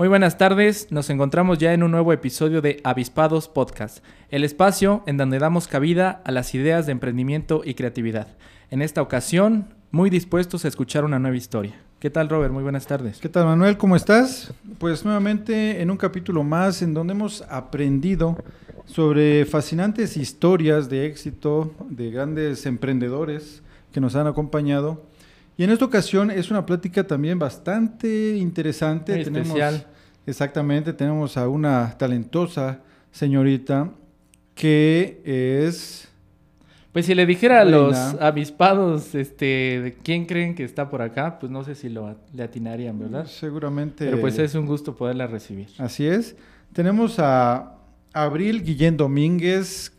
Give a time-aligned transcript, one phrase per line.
[0.00, 5.02] Muy buenas tardes, nos encontramos ya en un nuevo episodio de Avispados Podcast, el espacio
[5.04, 8.28] en donde damos cabida a las ideas de emprendimiento y creatividad.
[8.70, 11.74] En esta ocasión, muy dispuestos a escuchar una nueva historia.
[11.98, 12.50] ¿Qué tal, Robert?
[12.50, 13.18] Muy buenas tardes.
[13.18, 13.76] ¿Qué tal, Manuel?
[13.76, 14.54] ¿Cómo estás?
[14.78, 18.42] Pues nuevamente en un capítulo más en donde hemos aprendido
[18.86, 23.62] sobre fascinantes historias de éxito de grandes emprendedores
[23.92, 25.09] que nos han acompañado.
[25.56, 29.14] Y en esta ocasión es una plática también bastante interesante.
[29.14, 29.86] Muy tenemos, especial.
[30.26, 33.90] Exactamente, tenemos a una talentosa señorita
[34.54, 36.08] que es...
[36.92, 41.50] Pues si le dijera a los avispados, este, quién creen que está por acá, pues
[41.50, 43.26] no sé si lo le atinarían, ¿verdad?
[43.26, 44.06] Seguramente...
[44.06, 45.68] Pero pues es un gusto poderla recibir.
[45.78, 46.36] Así es.
[46.72, 47.76] Tenemos a
[48.12, 49.92] Abril Guillén Domínguez,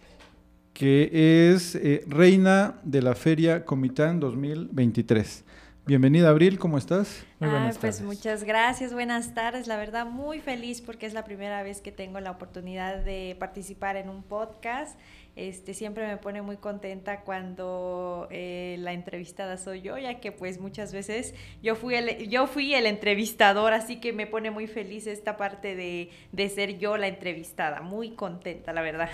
[0.74, 5.44] que es eh, reina de la Feria Comitán 2023.
[5.86, 7.26] Bienvenida, Abril, ¿cómo estás?
[7.40, 8.02] Muy Ah, buenas pues tardes.
[8.16, 9.68] muchas gracias, buenas tardes.
[9.68, 13.98] La verdad, muy feliz porque es la primera vez que tengo la oportunidad de participar
[13.98, 14.98] en un podcast.
[15.36, 20.60] Este, siempre me pone muy contenta cuando eh, la entrevistada soy yo, ya que pues
[20.60, 25.08] muchas veces yo fui el, yo fui el entrevistador, así que me pone muy feliz
[25.08, 27.82] esta parte de, de ser yo la entrevistada.
[27.82, 29.10] Muy contenta, la verdad.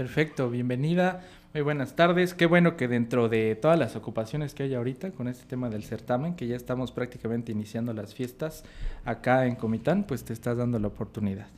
[0.00, 1.20] Perfecto, bienvenida.
[1.52, 2.32] Muy buenas tardes.
[2.32, 5.84] Qué bueno que dentro de todas las ocupaciones que hay ahorita con este tema del
[5.84, 8.64] certamen, que ya estamos prácticamente iniciando las fiestas
[9.04, 11.48] acá en Comitán, pues te estás dando la oportunidad.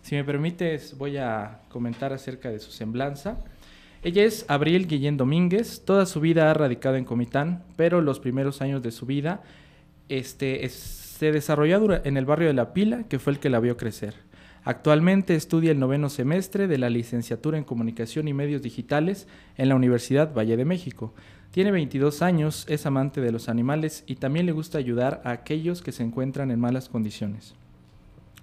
[0.00, 3.36] Si me permites, voy a comentar acerca de su semblanza.
[4.02, 8.62] Ella es Abril Guillén Domínguez, toda su vida ha radicado en Comitán, pero los primeros
[8.62, 9.42] años de su vida
[10.08, 13.60] este, es- se desarrolló en el barrio de La Pila, que fue el que la
[13.60, 14.14] vio crecer.
[14.64, 19.26] Actualmente estudia el noveno semestre de la licenciatura en Comunicación y Medios Digitales
[19.56, 21.14] en la Universidad Valle de México.
[21.50, 25.80] Tiene 22 años, es amante de los animales y también le gusta ayudar a aquellos
[25.80, 27.54] que se encuentran en malas condiciones.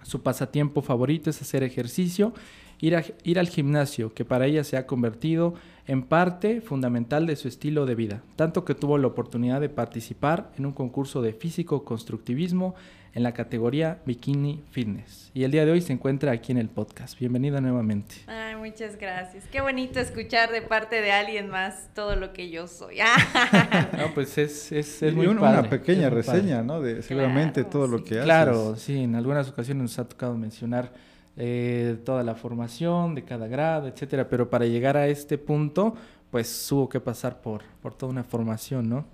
[0.02, 2.34] Su pasatiempo favorito es hacer ejercicio,
[2.80, 2.96] ir,
[3.40, 5.54] al gimnasio, que para ella se ha convertido
[5.86, 10.52] en parte fundamental de su estilo de vida, tanto que tuvo la oportunidad de participar
[10.58, 12.76] en un concurso de físico-constructivismo
[13.18, 15.32] en la categoría Bikini Fitness.
[15.34, 17.18] Y el día de hoy se encuentra aquí en el podcast.
[17.20, 18.14] Bienvenida nuevamente.
[18.28, 19.44] Ay, muchas gracias.
[19.52, 22.98] Qué bonito escuchar de parte de alguien más todo lo que yo soy.
[23.98, 26.40] No, pues es, es, es Y muy un- padre, una pequeña es muy padre.
[26.42, 26.80] reseña, ¿no?
[26.80, 28.24] De seguramente Claro, todo lo que haces.
[28.26, 30.92] Claro, sí, en algunas ocasiones nos ha tocado mencionar
[31.38, 35.96] eh, toda la formación de cada grado, etcétera, pero para llegar a este punto,
[36.30, 39.06] pues hubo que pasar por, por toda una formación, ¿no?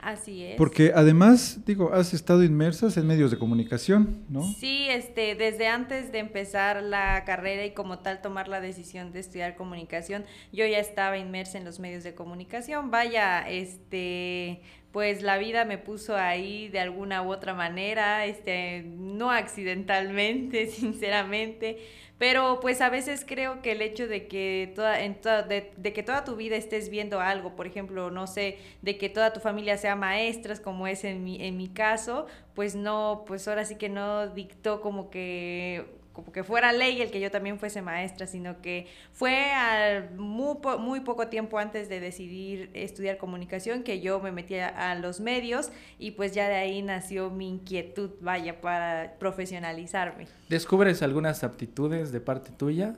[0.00, 0.56] Así es.
[0.56, 4.42] Porque además, digo, has estado inmersas en medios de comunicación, ¿no?
[4.42, 9.20] Sí, este, desde antes de empezar la carrera y como tal tomar la decisión de
[9.20, 12.90] estudiar comunicación, yo ya estaba inmersa en los medios de comunicación.
[12.90, 14.60] Vaya, este,
[14.92, 21.78] pues la vida me puso ahí de alguna u otra manera, este, no accidentalmente, sinceramente,
[22.18, 25.92] pero pues a veces creo que el hecho de que toda, en toda, de, de
[25.92, 29.40] que toda tu vida estés viendo algo, por ejemplo, no sé, de que toda tu
[29.40, 33.76] familia sea maestras, como es en mi, en mi caso, pues no, pues ahora sí
[33.76, 35.84] que no dictó como que
[36.16, 40.56] como que fuera ley el que yo también fuese maestra, sino que fue al muy,
[40.62, 44.94] po- muy poco tiempo antes de decidir estudiar comunicación que yo me metí a, a
[44.94, 50.26] los medios y pues ya de ahí nació mi inquietud, vaya, para profesionalizarme.
[50.48, 52.94] ¿Descubres algunas aptitudes de parte tuya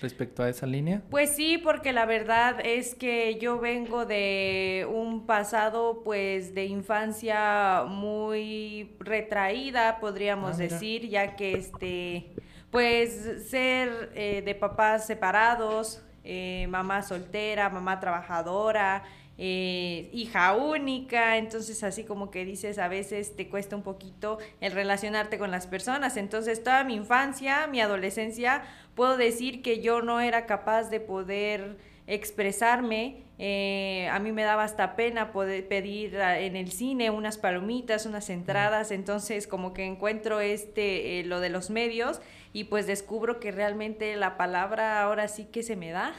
[0.00, 1.02] respecto a esa línea?
[1.10, 7.84] Pues sí, porque la verdad es que yo vengo de un pasado pues de infancia
[7.88, 12.30] muy retraída, podríamos Ah, decir, ya que este
[12.72, 19.04] pues ser eh, de papás separados, eh, mamá soltera, mamá trabajadora,
[19.36, 24.72] eh, hija única, entonces así como que dices, a veces te cuesta un poquito el
[24.72, 28.62] relacionarte con las personas, entonces toda mi infancia, mi adolescencia,
[28.94, 31.76] puedo decir que yo no era capaz de poder
[32.06, 37.38] expresarme, eh, a mí me daba hasta pena poder pedir ah, en el cine unas
[37.38, 42.20] palomitas, unas entradas, entonces como que encuentro este, eh, lo de los medios
[42.52, 46.12] y pues descubro que realmente la palabra ahora sí que se me da.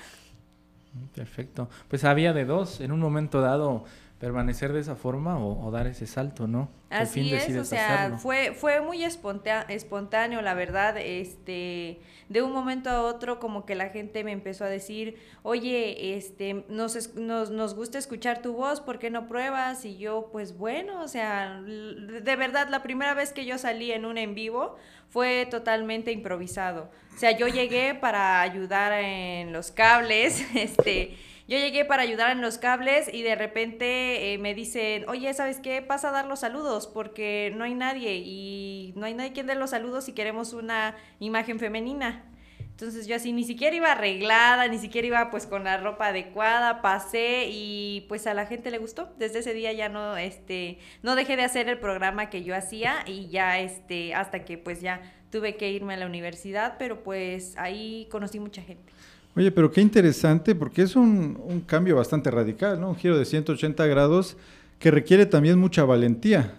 [1.15, 1.69] Perfecto.
[1.87, 2.81] Pues había de dos.
[2.81, 3.85] En un momento dado,
[4.19, 6.69] permanecer de esa forma o, dar ese salto, ¿no?
[6.89, 11.99] Así es, o sea, fue, fue muy espontáneo, la verdad, este,
[12.29, 16.65] de un momento a otro como que la gente me empezó a decir, oye, este,
[16.69, 19.83] nos, nos, nos gusta escuchar tu voz, ¿por qué no pruebas?
[19.83, 24.05] Y yo, pues bueno, o sea, de verdad, la primera vez que yo salí en
[24.05, 24.77] un en vivo
[25.09, 26.89] fue totalmente improvisado.
[27.13, 31.17] O sea, yo llegué para ayudar en los cables, este
[31.47, 35.59] yo llegué para ayudar en los cables y de repente eh, me dicen, oye, ¿sabes
[35.59, 35.81] qué?
[35.81, 39.55] Pasa a dar los saludos porque no hay nadie y no hay nadie quien dé
[39.55, 42.23] los saludos si queremos una imagen femenina.
[42.59, 46.81] Entonces yo así ni siquiera iba arreglada, ni siquiera iba pues con la ropa adecuada,
[46.81, 49.13] pasé y pues a la gente le gustó.
[49.19, 53.03] Desde ese día ya no este no dejé de hacer el programa que yo hacía
[53.05, 57.55] y ya este hasta que pues ya tuve que irme a la universidad, pero pues
[57.57, 58.91] ahí conocí mucha gente.
[59.35, 62.89] Oye, pero qué interesante, porque es un, cambio bastante radical, ¿no?
[62.89, 64.37] Un giro de 180 grados
[64.77, 66.53] que requiere también mucha valentía,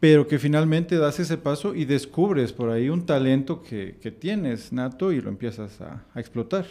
[0.00, 5.12] pero que finalmente das ese paso y descubres por ahí un talento que, tienes nato
[5.12, 6.64] y lo empiezas a, explotar.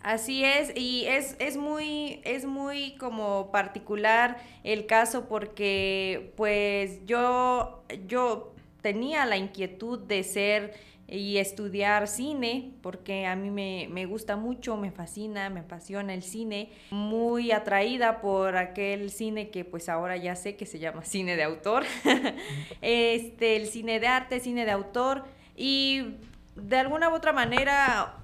[0.00, 7.84] Así es, y es, es, muy, es muy como particular el caso porque pues yo,
[8.08, 10.74] yo tenía la inquietud de ser
[11.12, 16.70] y estudiar cine, porque a mí me, gusta mucho, me fascina, me apasiona el cine,
[16.90, 21.42] muy atraída por aquel cine que pues ahora ya sé que se llama cine de
[21.42, 21.84] autor,
[22.80, 25.24] este, el cine de arte, cine de autor,
[25.54, 26.14] y
[26.56, 28.16] de alguna u otra manera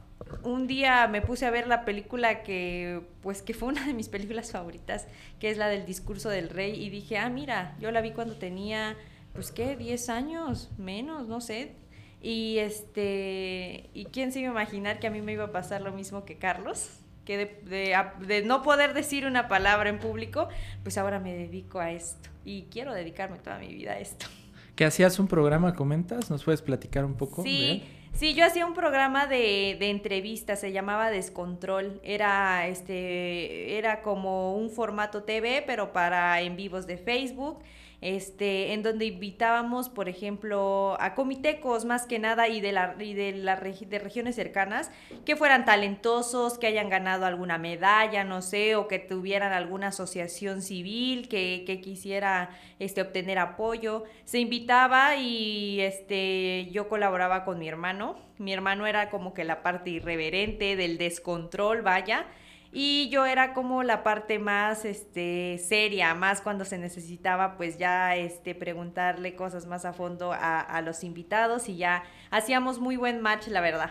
[0.42, 4.08] un día me puse a ver la película que, pues, que fue una de mis
[4.08, 5.06] películas favoritas,
[5.40, 8.36] que es la del discurso del rey, y dije, ah, mira, yo la vi cuando
[8.36, 8.96] tenía,
[9.34, 9.76] pues, ¿qué?
[9.76, 11.74] 10 años, menos, no sé,
[12.20, 15.82] y este, ¿y quién se iba a imaginar que a mí me iba a pasar
[15.82, 16.90] lo mismo que Carlos?
[17.24, 20.48] Que de, de, no poder decir una palabra en público,
[20.82, 22.30] pues ahora me dedico a esto.
[22.44, 24.26] Y quiero dedicarme toda mi vida a esto.
[24.74, 26.30] ¿Que hacías un programa, comentas?
[26.30, 27.42] ¿Nos puedes platicar un poco?
[27.42, 32.00] Sí, sí, yo hacía un programa de, de entrevistas, se llamaba Descontrol.
[32.02, 37.58] Era, este, era como un formato TV, pero para en vivos de Facebook
[38.00, 43.14] este, en donde invitábamos, por ejemplo, a comitecos más que nada y de, la, y
[43.14, 44.90] de, de regiones cercanas,
[45.24, 50.62] que fueran talentosos, que hayan ganado alguna medalla, no sé, o que tuvieran alguna asociación
[50.62, 54.04] civil que, que quisiera este, obtener apoyo.
[54.24, 58.16] Se invitaba y este, yo colaboraba con mi hermano.
[58.38, 62.26] Mi hermano era como que la parte irreverente del descontrol, vaya
[62.72, 68.14] y yo era como la parte más este seria, más cuando se necesitaba pues ya
[68.16, 73.48] este preguntarle cosas más a fondo a, los invitados y ya hacíamos muy buen match,
[73.48, 73.90] la verdad.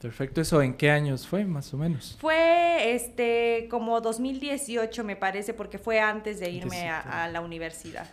[0.00, 2.16] perfecto, ¿eso en qué años fue más o menos?
[2.20, 8.08] Fue este como 2018 me parece porque fue antes de irme a la universidad.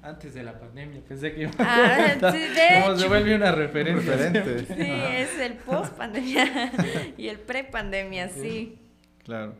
[0.00, 2.38] Antes de la pandemia, pensé que iba ah, sí,
[2.84, 4.16] Como se vuelve una referencia.
[4.68, 6.72] Sí, es el post pandemia
[7.18, 8.78] y el pre pandemia, sí.
[9.24, 9.54] Claro.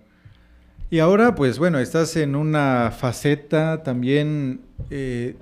[0.90, 5.34] Y ahora, pues bueno, estás en una faceta también, eh,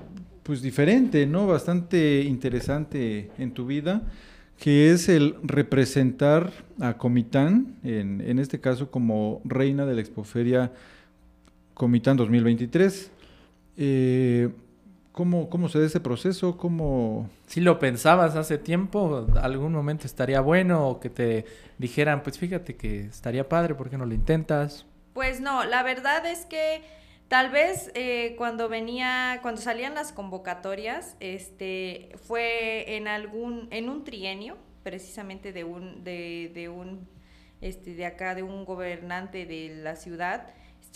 [0.43, 1.47] pues diferente, ¿no?
[1.47, 4.03] Bastante interesante en tu vida,
[4.59, 6.50] que es el representar
[6.81, 10.73] a Comitán, en, en este caso como reina de la Expoferia
[11.75, 13.11] Comitán 2023.
[13.76, 14.49] Eh,
[15.16, 16.58] ¿Cómo, ¿Cómo se da ese proceso?
[16.58, 17.30] ¿Cómo...
[17.46, 21.46] Si lo pensabas hace tiempo, algún momento estaría bueno o que te
[21.78, 24.85] dijeran, pues fíjate que estaría padre, ¿por qué no lo intentas?
[25.14, 26.82] Pues no, la verdad es que
[27.28, 34.04] tal vez eh, cuando venía, cuando salían las convocatorias, este, fue en algún, en un
[34.04, 37.08] trienio, precisamente de un, de, de un,
[37.62, 40.49] este, de acá, de un gobernante de la ciudad,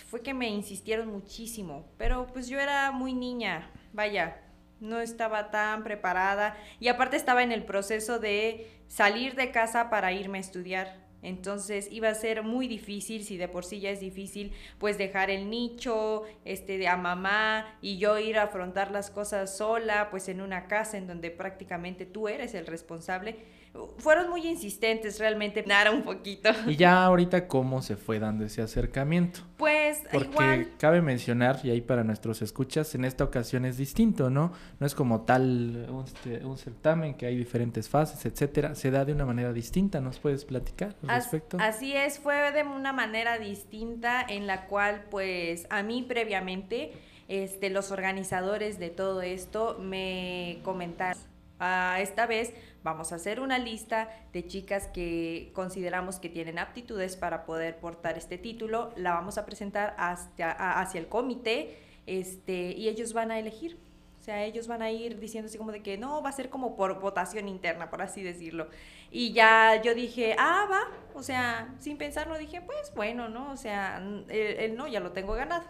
[0.04, 4.40] fue que me insistieron muchísimo, pero pues yo era muy niña, vaya,
[4.80, 10.12] no estaba tan preparada y aparte estaba en el proceso de salir de casa para
[10.12, 11.10] irme a estudiar.
[11.22, 15.28] Entonces iba a ser muy difícil, si de por sí ya es difícil, pues dejar
[15.30, 20.40] el nicho, este, a mamá y yo ir a afrontar las cosas sola, pues en
[20.40, 23.36] una casa en donde prácticamente tú eres el responsable
[23.98, 26.50] fueron muy insistentes realmente, nada un poquito.
[26.66, 29.40] Y ya ahorita cómo se fue dando ese acercamiento.
[29.56, 34.52] Pues Porque cabe mencionar, y ahí para nuestros escuchas, en esta ocasión es distinto, ¿no?
[34.78, 38.74] No es como tal un, este, certamen que hay diferentes fases, etcétera.
[38.74, 41.58] Se da de una manera distinta, ¿nos puedes platicar al respecto?
[41.60, 46.92] Así es, fue de una manera distinta en la cual pues a mí previamente
[47.28, 51.22] este, los organizadores de todo esto me comentaron
[51.60, 57.16] a esta vez vamos a hacer una lista de chicas que consideramos que tienen aptitudes
[57.16, 63.12] para poder portar este título, la vamos a presentar hacia, el comité este, y ellos
[63.12, 63.78] van a elegir.
[64.20, 66.50] O sea, ellos van a ir diciendo así como de que no, va a ser
[66.50, 68.68] como por votación interna, por así decirlo.
[69.10, 70.80] Y ya yo dije, ah, va.
[71.14, 73.50] O sea, sin pensarlo dije, pues bueno, ¿no?
[73.50, 73.96] O sea,
[74.28, 75.64] el, no ya lo tengo ganado.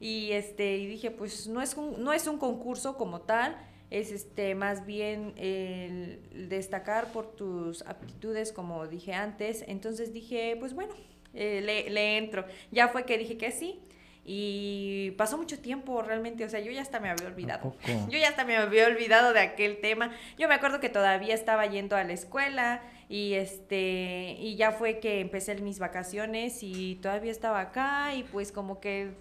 [0.00, 3.56] Y este, y dije, pues no es no es un concurso como tal,
[3.90, 9.64] es este más bien el destacar por tus aptitudes, como dije antes.
[9.68, 10.94] Entonces dije, pues bueno,
[11.32, 12.44] eh, le, le entro.
[12.70, 13.80] Ya fue que dije que sí.
[14.26, 17.76] Y pasó mucho tiempo realmente, o sea, yo ya hasta me había olvidado.
[18.08, 20.12] Yo ya hasta me había olvidado de aquel tema.
[20.38, 24.98] Yo me acuerdo que todavía estaba yendo a la escuela y este y ya fue
[24.98, 29.12] que empecé mis vacaciones y todavía estaba acá y pues como que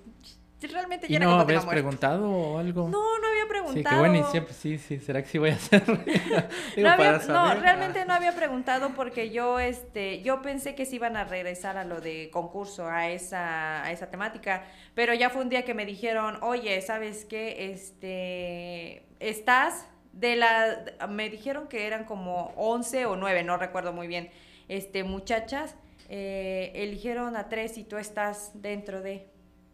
[0.68, 2.88] realmente ya ¿Y no habías preguntado o algo?
[2.90, 3.84] No, no había preguntado.
[3.84, 5.84] Sí, qué bueno, y siempre, sí, sí, ¿será que sí voy a hacer?
[6.78, 11.24] no, no, realmente no había preguntado porque yo, este, yo pensé que sí iban a
[11.24, 14.64] regresar a lo de concurso, a esa, a esa temática,
[14.96, 17.72] pero ya fue un día que me dijeron, oye, ¿sabes qué?
[17.72, 24.08] Este, estás de la, me dijeron que eran como 11 o 9, no recuerdo muy
[24.08, 24.30] bien,
[24.68, 25.76] este, muchachas,
[26.10, 29.33] eh, eligieron a tres y tú estás dentro de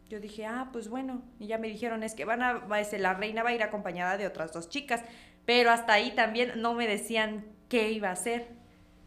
[0.10, 1.22] yo dije, ah, pues bueno.
[1.40, 2.66] Y ya me dijeron, es que van a,
[2.98, 5.04] la reina va a ir acompañada de otras dos chicas.
[5.46, 8.48] Pero hasta ahí también no me decían qué iba a hacer.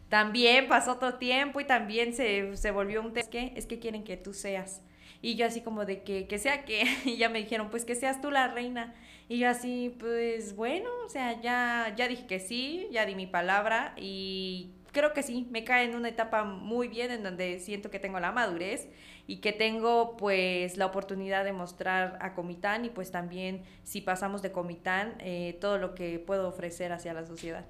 [0.09, 3.30] También pasó otro tiempo y también se, se volvió un test.
[3.30, 4.82] que Es que quieren que tú seas.
[5.21, 7.97] Y yo así como de que, que sea que, y ya me dijeron, pues que
[7.97, 8.94] seas tú la reina.
[9.28, 13.26] Y yo así, pues bueno, o sea, ya, ya dije que sí, ya di mi
[13.26, 17.90] palabra y creo que sí, me cae en una etapa muy bien en donde siento
[17.90, 18.88] que tengo la madurez
[19.26, 24.43] y que tengo pues la oportunidad de mostrar a Comitán y pues también si pasamos
[24.43, 27.64] de Comitán eh, todo lo que puedo ofrecer hacia la sociedad.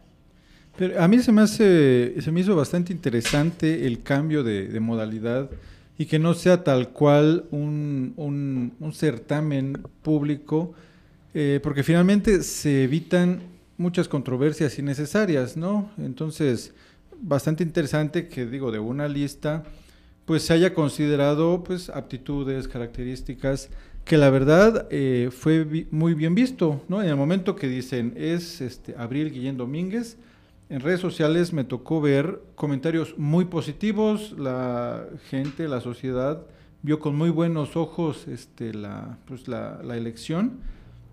[0.77, 5.51] Pero a mí se me hace, se me hizo bastante interesante el cambio de, modalidad
[5.99, 10.73] y que no sea tal cual un, un, certamen público,
[11.35, 13.43] eh, porque finalmente se evitan
[13.77, 15.91] muchas controversias innecesarias, ¿no?
[15.99, 16.73] Entonces,
[17.21, 19.65] bastante interesante que digo, de una lista
[20.25, 23.71] pues se haya considerado pues aptitudes, características
[24.05, 27.03] que la verdad eh, fue muy bien visto, ¿no?
[27.03, 30.17] En el momento que dicen es este Abril Guillén Domínguez,
[30.69, 36.47] en redes sociales me tocó ver comentarios muy positivos, la gente, la sociedad
[36.83, 40.61] vio con muy buenos ojos este, la, pues la, la elección.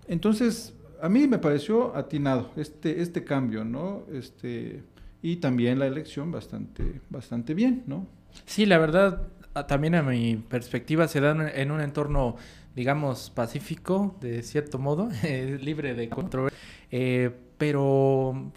[0.07, 4.03] Entonces, a mí me pareció atinado este, este cambio, ¿no?
[4.11, 4.81] Este,
[5.21, 8.07] y también la elección bastante, bastante bien, ¿no?
[8.45, 9.27] Sí, la verdad,
[9.67, 12.35] también a mi perspectiva se da en un entorno,
[12.75, 15.09] digamos, pacífico, de cierto modo,
[15.61, 16.51] libre de control,
[16.91, 18.51] eh, pero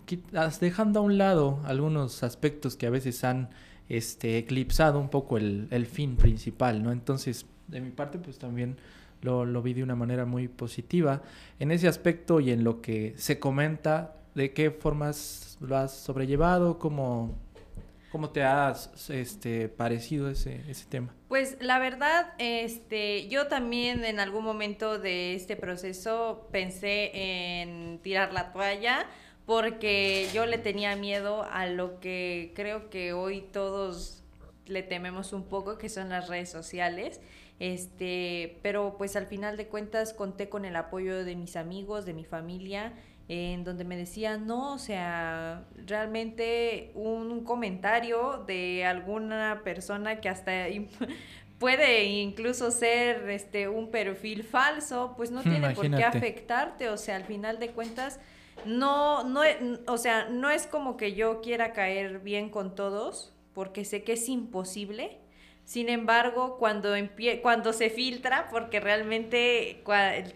[0.61, 3.51] dejando a un lado algunos aspectos que a veces han
[3.89, 6.93] este, eclipsado un poco el, el fin principal, ¿no?
[6.93, 8.77] Entonces, de mi parte, pues también
[9.23, 11.23] lo, lo vi de una manera muy positiva.
[11.59, 16.79] En ese aspecto y en lo que se comenta, ¿de qué formas lo has sobrellevado?
[16.79, 17.37] ¿Cómo
[18.13, 18.75] ¿Cómo te ha
[19.09, 21.15] este, parecido ese, ese tema?
[21.29, 27.11] Pues la verdad, este, yo también en algún momento de este proceso pensé
[27.63, 29.07] en tirar la toalla
[29.47, 34.23] porque yo le tenía miedo a lo que creo que hoy todos
[34.67, 37.19] le tememos un poco, que son las redes sociales.
[37.61, 42.13] Este, pero pues al final de cuentas conté con el apoyo de mis amigos, de
[42.13, 42.93] mi familia
[43.33, 50.67] en donde me decían, no, o sea, realmente un comentario de alguna persona que hasta
[51.59, 57.17] puede incluso ser este un perfil falso, pues no tiene por qué afectarte, o sea,
[57.17, 58.21] al final de cuentas
[58.67, 59.41] no no
[59.87, 64.13] o sea, no es como que yo quiera caer bien con todos, porque sé que
[64.13, 65.22] es imposible
[65.65, 66.95] sin embargo, cuando,
[67.41, 69.83] cuando se filtra, porque realmente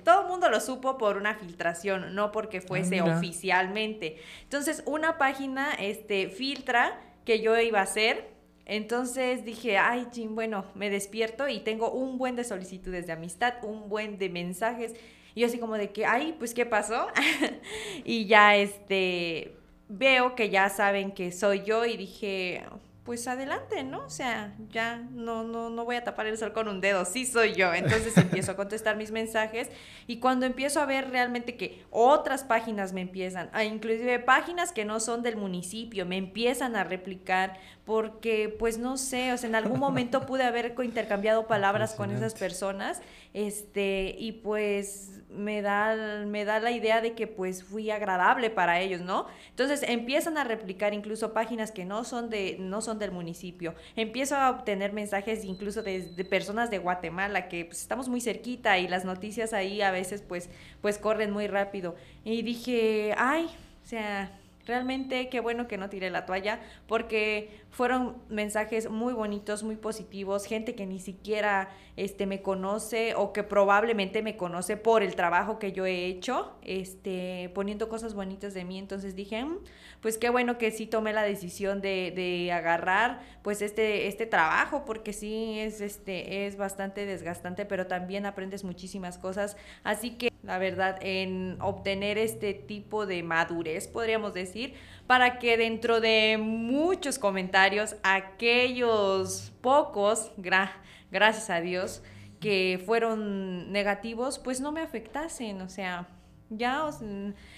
[0.05, 4.19] todo el mundo lo supo por una filtración, no porque fuese ah, oficialmente.
[4.45, 8.35] Entonces, una página este, filtra que yo iba a hacer.
[8.65, 13.55] Entonces dije, ay, ching, bueno, me despierto y tengo un buen de solicitudes de amistad,
[13.63, 14.95] un buen de mensajes.
[15.35, 17.09] Y yo así como de que, ay, pues, ¿qué pasó?
[18.05, 19.57] y ya, este,
[19.89, 22.65] veo que ya saben que soy yo y dije,
[23.07, 24.05] pues adelante, ¿no?
[24.05, 27.25] O sea, ya no, no, no voy a tapar el sol con un dedo, sí
[27.25, 27.73] soy yo.
[27.73, 29.71] Entonces empiezo a contestar mis mensajes
[30.09, 34.85] y cuando empiezo a ver realmente que otras páginas me empiezan, a inclusive páginas que
[34.85, 39.55] no son del municipio, me empiezan a replicar porque pues no sé, o sea, en
[39.55, 43.01] algún momento pude haber intercambiado palabras con esas personas,
[43.33, 48.81] este, y pues me da, me da la idea de que pues fui agradable para
[48.81, 49.27] ellos, ¿no?
[49.51, 53.77] Entonces empiezan a replicar incluso páginas que no son, de, no son del municipio.
[53.95, 58.89] Empiezo a obtener mensajes incluso de, personas de Guatemala, que pues, estamos muy cerquita y
[58.89, 60.51] las noticias ahí a veces pues,
[60.81, 61.95] pues corren muy rápido.
[62.25, 63.45] Y dije, ay,
[63.85, 64.33] o sea,
[64.67, 70.45] realmente qué bueno que no tiré la toalla porque fueron mensajes muy bonitos, muy positivos,
[70.45, 75.59] gente que ni siquiera este, me conoce o que probablemente me conoce por el trabajo
[75.59, 78.79] que yo he hecho, este, poniendo cosas bonitas de mí.
[78.79, 79.59] Entonces dije, mm,
[80.01, 84.85] pues qué bueno que sí tomé la decisión de, de, agarrar pues este, este trabajo,
[84.85, 89.57] porque sí es, este, es bastante desgastante, pero también aprendes muchísimas cosas.
[89.85, 94.75] Así que la verdad, en obtener este tipo de madurez, podríamos decir,
[95.07, 102.03] para que dentro de muchos comentarios, aquellos pocos, gracias a Dios,
[102.41, 106.09] que fueron negativos, pues no me afectasen, o sea,
[106.49, 106.89] ya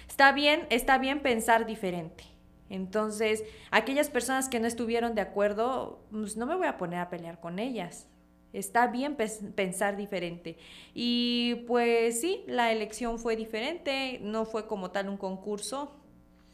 [0.08, 2.24] está bien, está bien pensar diferente.
[2.70, 7.10] Entonces, aquellas personas que no estuvieron de acuerdo, pues no me voy a poner a
[7.10, 8.08] pelear con ellas.
[8.52, 10.56] Está bien pensar diferente.
[10.94, 15.92] Y pues sí, la elección fue diferente, no fue como tal un concurso.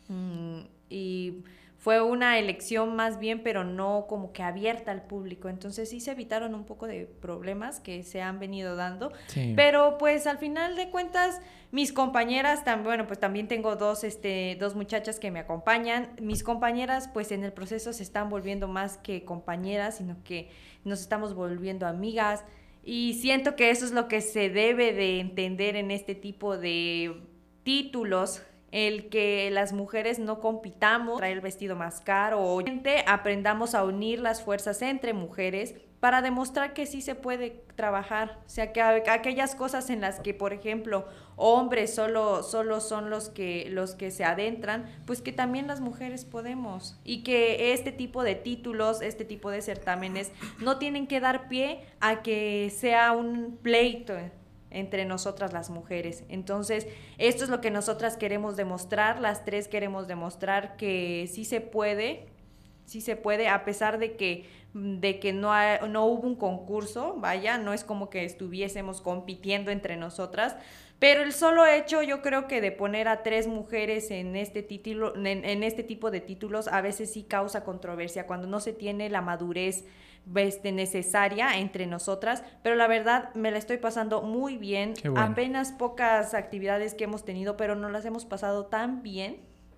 [0.08, 0.60] Mm,
[0.90, 1.42] y
[1.84, 5.50] fue una elección más bien, pero no como que abierta al público.
[5.50, 9.12] Entonces sí se evitaron un poco de problemas que se han venido dando.
[9.54, 14.56] Pero pues al final de cuentas, mis compañeras, también, bueno, pues también tengo dos, este,
[14.58, 16.08] dos muchachas que me acompañan.
[16.22, 20.48] Mis compañeras, pues en el proceso se están volviendo más que compañeras, sino que
[20.84, 22.46] nos estamos volviendo amigas.
[22.82, 27.14] Y siento que eso es lo que se debe de entender en este tipo de
[27.62, 28.40] títulos
[28.74, 32.60] el que las mujeres no compitamos, traer el vestido más caro o
[33.06, 38.40] aprendamos a unir las fuerzas entre mujeres para demostrar que sí se puede trabajar.
[38.44, 43.28] O sea, que aquellas cosas en las que, por ejemplo, hombres solo, solo son los
[43.28, 46.98] que, los que se adentran, pues que también las mujeres podemos.
[47.04, 51.86] Y que este tipo de títulos, este tipo de certámenes, no tienen que dar pie
[52.00, 54.14] a que sea un pleito
[54.74, 56.24] entre nosotras las mujeres.
[56.28, 56.86] Entonces,
[57.18, 62.26] esto es lo que nosotras queremos demostrar, las tres queremos demostrar que sí se puede,
[62.84, 65.52] sí se puede, a pesar de que, de que no,
[65.88, 70.56] no hubo un concurso, vaya, no es como que estuviésemos compitiendo entre nosotras,
[70.98, 75.14] pero el solo hecho, yo creo que de poner a tres mujeres en este título,
[75.16, 79.20] en este tipo de títulos, a veces sí causa controversia cuando no se tiene la
[79.20, 79.84] madurez
[80.36, 84.94] este, necesaria entre nosotras, pero la verdad me la estoy pasando muy bien.
[85.16, 89.36] Apenas pocas actividades que hemos tenido, pero no las hemos pasado tan bien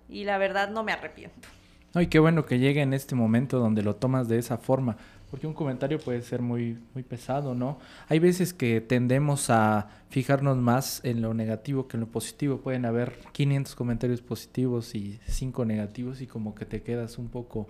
[0.09, 1.47] y la verdad no me arrepiento.
[1.93, 4.97] Ay, qué bueno que llegue en este momento donde lo tomas de esa forma,
[5.31, 7.79] porque un comentario puede ser muy, muy pesado, ¿no?
[8.07, 12.57] Hay veces que tendemos a fijarnos más en lo negativo que en lo positivo.
[12.57, 17.67] Pueden haber 500 comentarios positivos y 5 negativos y como que te quedas un poco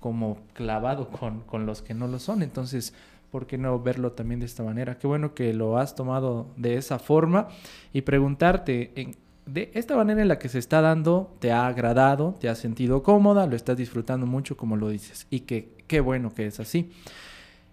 [0.00, 2.42] como clavado con, con los que no lo son.
[2.42, 2.94] Entonces,
[3.30, 4.98] ¿por qué no verlo también de esta manera?
[4.98, 7.48] Qué bueno que lo has tomado de esa forma
[7.92, 12.34] y preguntarte, en, de esta manera en la que se está dando, ¿te ha agradado?
[12.38, 13.46] ¿Te has sentido cómoda?
[13.46, 15.26] ¿Lo estás disfrutando mucho como lo dices?
[15.30, 16.90] Y que qué bueno que es así.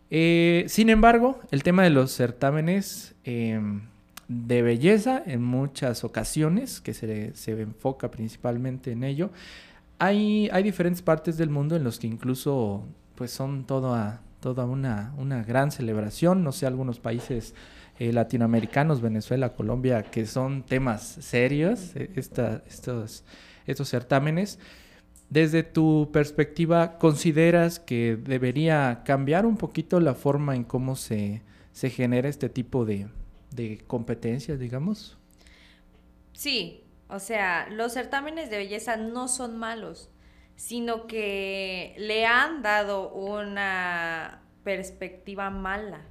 [0.10, 3.82] Eh, sin embargo, el tema de los certámenes em,
[4.28, 9.32] de belleza en muchas ocasiones, que se, se enfoca principalmente en ello,
[10.00, 15.44] hay, diferentes partes del mundo en los que incluso pues son toda, toda una, una
[15.44, 16.44] gran celebración.
[16.44, 17.54] No sé, algunos países
[18.00, 23.24] eh, latinoamericanos, Venezuela, Colombia, que son temas serios, eh, estos,
[23.66, 24.60] estos certámenes.
[25.30, 31.90] Desde tu perspectiva, ¿consideras que debería cambiar un poquito la forma en cómo se, se
[31.90, 33.08] genera este tipo de,
[33.52, 35.18] de competencias, digamos?
[36.34, 40.10] Sí, o sea, los certámenes de belleza no son malos,
[40.56, 46.02] sino que le han dado una perspectiva mala.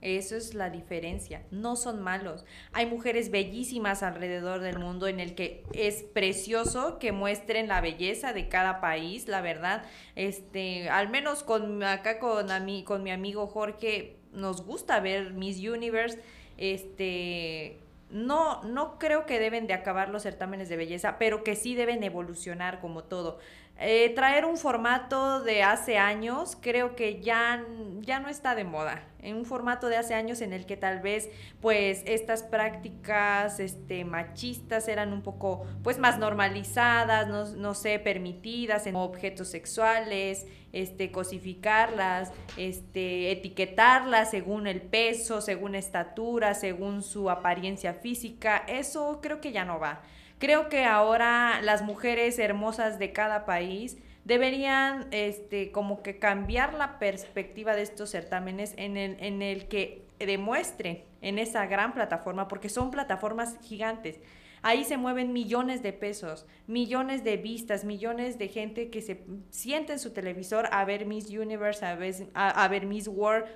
[0.00, 1.46] Eso es la diferencia.
[1.52, 2.44] No son malos.
[2.72, 8.32] Hay mujeres bellísimas alrededor del mundo en el que es precioso que muestren la belleza
[8.32, 9.84] de cada país, la verdad.
[10.16, 12.48] Este, al menos con acá con,
[12.84, 16.18] con mi amigo Jorge nos gusta ver Miss Universe
[16.56, 17.78] este
[18.12, 22.02] no, no creo que deben de acabar los certámenes de belleza, pero que sí deben
[22.04, 23.38] evolucionar como todo.
[23.82, 27.64] Eh, traer un formato de hace años creo que ya,
[28.00, 29.02] ya no está de moda.
[29.20, 31.28] En un formato de hace años en el que tal vez
[31.60, 38.86] pues estas prácticas este, machistas eran un poco pues más normalizadas, no, no sé, permitidas
[38.86, 47.94] en objetos sexuales, este, cosificarlas, este, etiquetarlas según el peso, según estatura, según su apariencia
[47.94, 48.64] física.
[48.66, 50.02] Eso creo que ya no va.
[50.42, 56.98] Creo que ahora las mujeres hermosas de cada país deberían este como que cambiar la
[56.98, 62.68] perspectiva de estos certámenes en el, en el que demuestren en esa gran plataforma, porque
[62.68, 64.18] son plataformas gigantes.
[64.62, 69.92] Ahí se mueven millones de pesos, millones de vistas, millones de gente que se siente
[69.92, 73.46] en su televisor a ver Miss Universe, a ver, a ver Miss World.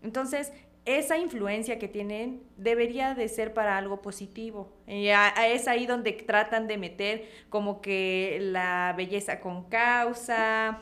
[0.00, 0.52] Entonces,
[0.86, 4.72] esa influencia que tienen debería de ser para algo positivo.
[4.86, 10.80] Y es ahí donde tratan de meter como que la belleza con causa,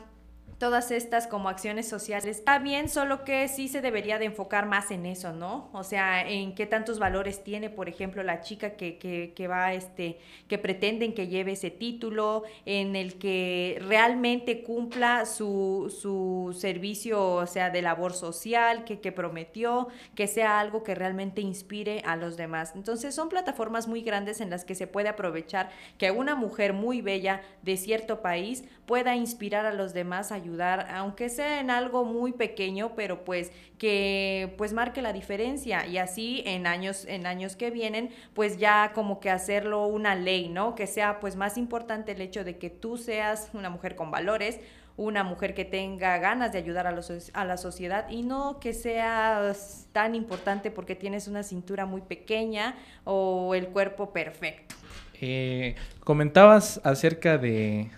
[0.65, 2.25] todas estas como acciones sociales.
[2.25, 5.69] Está bien, solo que sí se debería de enfocar más en eso, ¿no?
[5.73, 9.75] O sea, en qué tantos valores tiene, por ejemplo, la chica que, que, que va,
[9.75, 17.23] este, que pretenden que lleve ese título, en el que realmente cumpla su, su servicio,
[17.23, 22.15] o sea, de labor social que, que prometió, que sea algo que realmente inspire a
[22.15, 22.71] los demás.
[22.73, 27.01] Entonces, son plataformas muy grandes en las que se puede aprovechar que una mujer muy
[27.01, 32.05] bella de cierto país pueda inspirar a los demás a ayudar, aunque sea en algo
[32.05, 37.55] muy pequeño, pero pues que pues marque la diferencia y así en años en años
[37.55, 40.75] que vienen, pues ya como que hacerlo una ley, ¿no?
[40.75, 44.59] Que sea pues más importante el hecho de que tú seas una mujer con valores,
[44.97, 48.73] una mujer que tenga ganas de ayudar a, los, a la sociedad y no que
[48.73, 54.75] seas tan importante porque tienes una cintura muy pequeña o el cuerpo perfecto.
[55.21, 57.89] Eh, comentabas acerca de,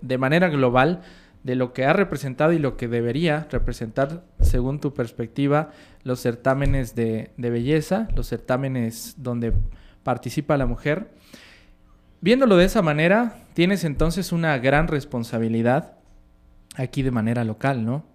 [0.00, 1.02] de manera global,
[1.44, 5.70] de lo que ha representado y lo que debería representar, según tu perspectiva,
[6.02, 9.52] los certámenes de, belleza, los certámenes donde
[10.02, 11.10] participa la mujer.
[12.22, 15.98] Viéndolo de esa manera, tienes entonces una gran responsabilidad
[16.76, 18.06] aquí de manera local, ¿no?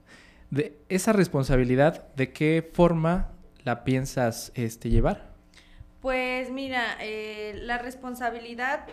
[0.49, 3.29] De esa responsabilidad, ¿de qué forma
[3.63, 5.29] la piensas este, llevar?
[6.01, 8.87] Pues mira, eh, la responsabilidad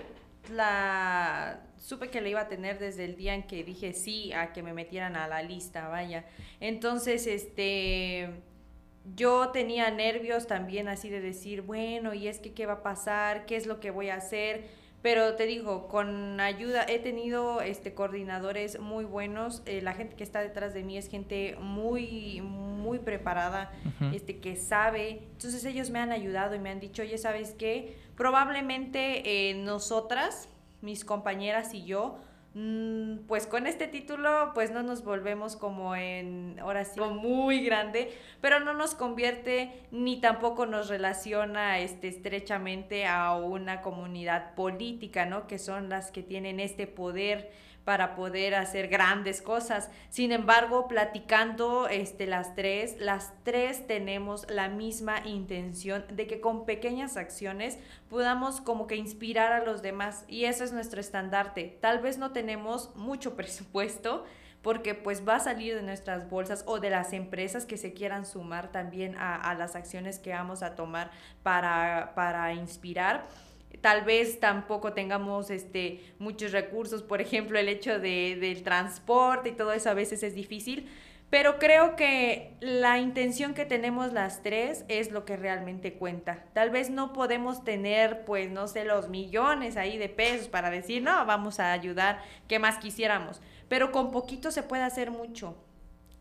[0.50, 4.52] la supe que la iba a tener desde el día en que dije sí a
[4.52, 6.24] que me metieran a la lista, vaya.
[6.60, 8.30] Entonces, este
[9.14, 13.46] yo tenía nervios también así de decir, bueno, y es que qué va a pasar,
[13.46, 14.64] qué es lo que voy a hacer,
[15.06, 20.24] pero te digo, con ayuda he tenido este coordinadores muy buenos, eh, la gente que
[20.24, 23.70] está detrás de mí es gente muy muy preparada,
[24.12, 25.22] este que sabe.
[25.30, 27.96] Entonces ellos me han ayudado y me han dicho, "Oye, ¿sabes qué?
[28.16, 30.48] Probablemente eh, nosotras
[30.82, 32.18] mis compañeras y yo,
[33.26, 38.60] pues con este título pues no nos volvemos como en, ahora sí, muy grande, pero
[38.60, 45.46] no nos convierte ni tampoco nos relaciona este, estrechamente a una comunidad política, ¿no?
[45.46, 47.50] Que son las que tienen este poder
[47.86, 49.90] para poder hacer grandes cosas.
[50.10, 56.66] Sin embargo, platicando este, las tres, las tres tenemos la misma intención de que con
[56.66, 57.78] pequeñas acciones
[58.10, 61.78] podamos como que inspirar a los demás y eso es nuestro estandarte.
[61.80, 64.24] Tal vez no tenemos mucho presupuesto,
[64.62, 68.26] porque pues va a salir de nuestras bolsas o de las empresas que se quieran
[68.26, 71.12] sumar también a, a las acciones que vamos a tomar
[71.44, 73.28] para, para inspirar
[73.80, 79.52] tal vez tampoco tengamos este, muchos recursos, por ejemplo, el hecho de, del transporte y
[79.52, 80.88] todo eso a veces es difícil,
[81.28, 86.44] pero creo que la intención que tenemos las tres es lo que realmente cuenta.
[86.52, 91.02] Tal vez no podemos tener, pues, no sé, los millones ahí de pesos para decir,
[91.02, 93.40] no, vamos a ayudar, ¿qué más quisiéramos?
[93.68, 95.56] Pero con poquito se puede hacer mucho.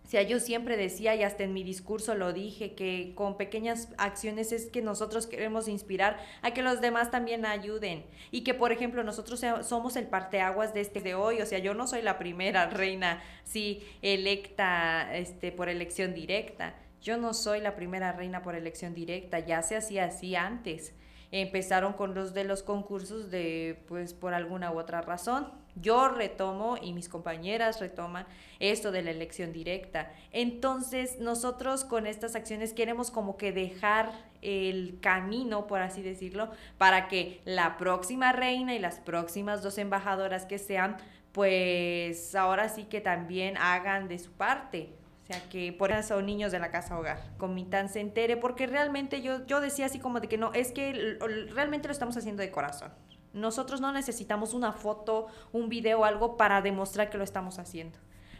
[0.05, 3.89] O sea, yo siempre decía, y hasta en mi discurso lo dije, que con pequeñas
[3.97, 8.05] acciones es que nosotros queremos inspirar a que los demás también ayuden.
[8.29, 11.41] Y que, por ejemplo, nosotros somos el parteaguas de este de hoy.
[11.41, 16.75] O sea, yo no soy la primera reina, sí, electa este, por elección directa.
[17.01, 20.93] Yo no soy la primera reina por elección directa, ya se hacía así antes
[21.41, 25.51] empezaron con los de los concursos de, pues, por alguna u otra razón.
[25.75, 28.25] Yo retomo y mis compañeras retoman
[28.59, 30.11] esto de la elección directa.
[30.31, 37.09] Entonces, nosotros con estas acciones queremos como que dejar el camino, por así decirlo, para
[37.09, 40.95] que la próxima reina y las próximas dos embajadoras que sean,
[41.33, 44.93] pues ahora sí que también hagan de su parte.
[45.25, 49.23] O sea, que por eso niños de la casa hogar, Comitán se entere, porque realmente
[49.23, 51.17] yo, yo decía así como de que no, es que
[51.51, 52.91] realmente lo estamos haciendo de corazón.
[53.33, 57.97] Nosotros no necesitamos una foto, un video, algo para demostrar que lo estamos haciendo.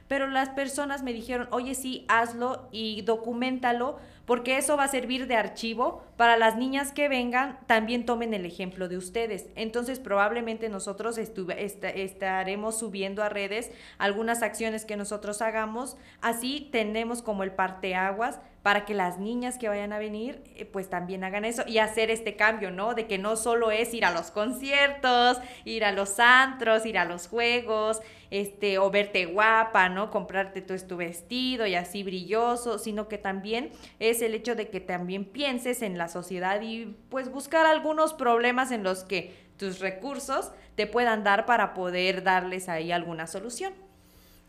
[0.08, 5.28] Pero las personas me dijeron, oye, sí, hazlo y documentalo, porque eso va a servir
[5.28, 9.48] de archivo para las niñas que vengan, también tomen el ejemplo de ustedes.
[9.56, 15.98] Entonces, probablemente nosotros estaremos subiendo a redes algunas acciones que nosotros hagamos.
[16.22, 20.90] Así tenemos como el parteaguas para que las niñas que vayan a venir, eh, pues
[20.90, 22.96] también hagan eso y hacer este cambio, ¿no?
[22.96, 27.06] De que no solo es ir a los conciertos, ir a los antros, ir a
[27.06, 30.10] los juegos, este, o verte guapa, ¿no?
[30.10, 34.80] Comprarte tu, tu vestido y así brilloso, sino que también es el hecho de que
[34.80, 40.52] también pienses en la sociedad y pues buscar algunos problemas en los que tus recursos
[40.76, 43.74] te puedan dar para poder darles ahí alguna solución.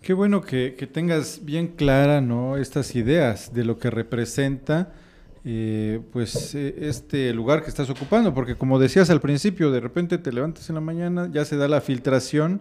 [0.02, 2.57] Qué bueno que, tengas bien clara ¿no?
[2.57, 4.92] estas ideas de lo que representa
[5.48, 10.18] eh, pues eh, este lugar que estás ocupando, porque como decías al principio, de repente
[10.18, 12.61] te levantas en la mañana, ya se da la filtración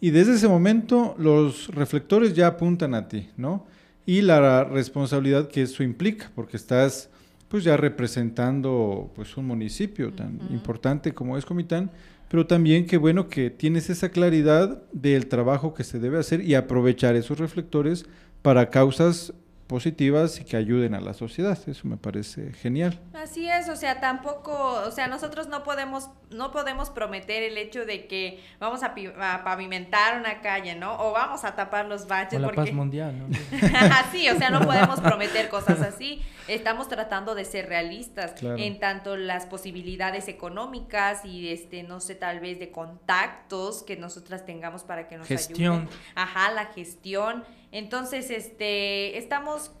[0.00, 3.66] y desde ese momento los reflectores ya apuntan a ti, ¿no?
[4.04, 7.08] Y la responsabilidad que eso implica, porque estás
[7.48, 11.90] pues ya representando pues un municipio tan importante como es Comitán
[12.32, 16.54] pero también qué bueno que tienes esa claridad del trabajo que se debe hacer y
[16.54, 18.06] aprovechar esos reflectores
[18.40, 19.34] para causas
[19.72, 21.58] positivas y que ayuden a la sociedad.
[21.66, 23.00] Eso me parece genial.
[23.14, 27.86] Así es, o sea, tampoco, o sea, nosotros no podemos, no podemos prometer el hecho
[27.86, 28.94] de que vamos a,
[29.42, 30.94] pavimentar una calle, ¿no?
[31.00, 32.38] O vamos a tapar los baches.
[32.38, 33.26] O la paz mundial, ¿no?
[33.98, 36.20] así, o sea, no podemos prometer cosas así.
[36.48, 42.40] Estamos tratando de ser realistas en tanto las posibilidades económicas y, este, no sé, tal
[42.40, 45.82] vez de contactos que nosotras tengamos para que nos gestión.
[45.82, 45.88] ayuden.
[46.14, 49.72] Ajá, la gestión entonces, este, estamos,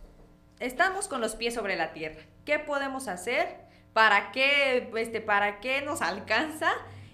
[0.58, 2.22] estamos con los pies sobre la tierra.
[2.46, 3.46] ¿Qué podemos hacer?
[3.92, 6.72] ¿Para qué, este, para qué nos alcanza?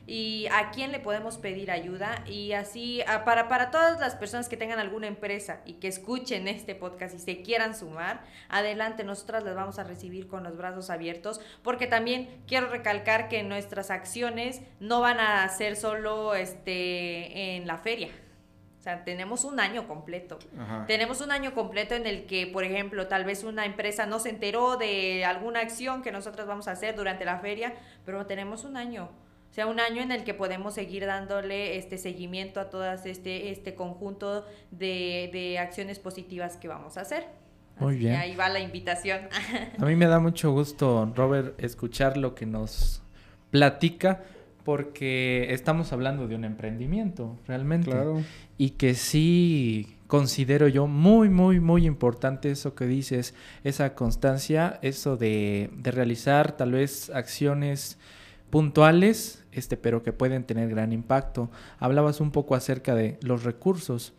[0.09, 4.57] Y a quién le podemos pedir ayuda y así para, para todas las personas que
[4.57, 9.55] tengan alguna empresa y que escuchen este podcast y se quieran sumar, adelante, nosotras las
[9.55, 15.01] vamos a recibir con los brazos abiertos porque también quiero recalcar que nuestras acciones no
[15.01, 18.09] van a ser solo este, en la feria
[18.79, 20.39] o sea, tenemos un año completo.
[20.87, 24.31] Tenemos un año completo en el que, por ejemplo, tal vez una empresa no se
[24.31, 28.77] enteró de alguna acción que nosotros vamos a hacer durante la feria, pero tenemos un
[28.77, 29.11] año.
[29.59, 33.51] O sea, un año en el que podemos seguir dándole este seguimiento a todo este,
[33.51, 37.27] este conjunto de, de acciones positivas que vamos a hacer.
[37.81, 38.15] Muy bien.
[38.15, 39.23] ahí va la invitación.
[39.77, 43.03] a mí me da mucho gusto, Robert, escuchar lo que nos
[43.51, 44.23] platica
[44.63, 47.91] porque estamos hablando de un emprendimiento, realmente.
[47.91, 48.23] Claro.
[48.59, 55.17] Y que sí considero yo muy, muy, muy importante eso que dices, esa constancia, eso
[55.17, 57.99] de, de realizar tal vez acciones
[58.51, 61.51] puntuales, este, pero que pueden tener gran impacto.
[61.79, 64.15] Hablabas un poco acerca de los recursos.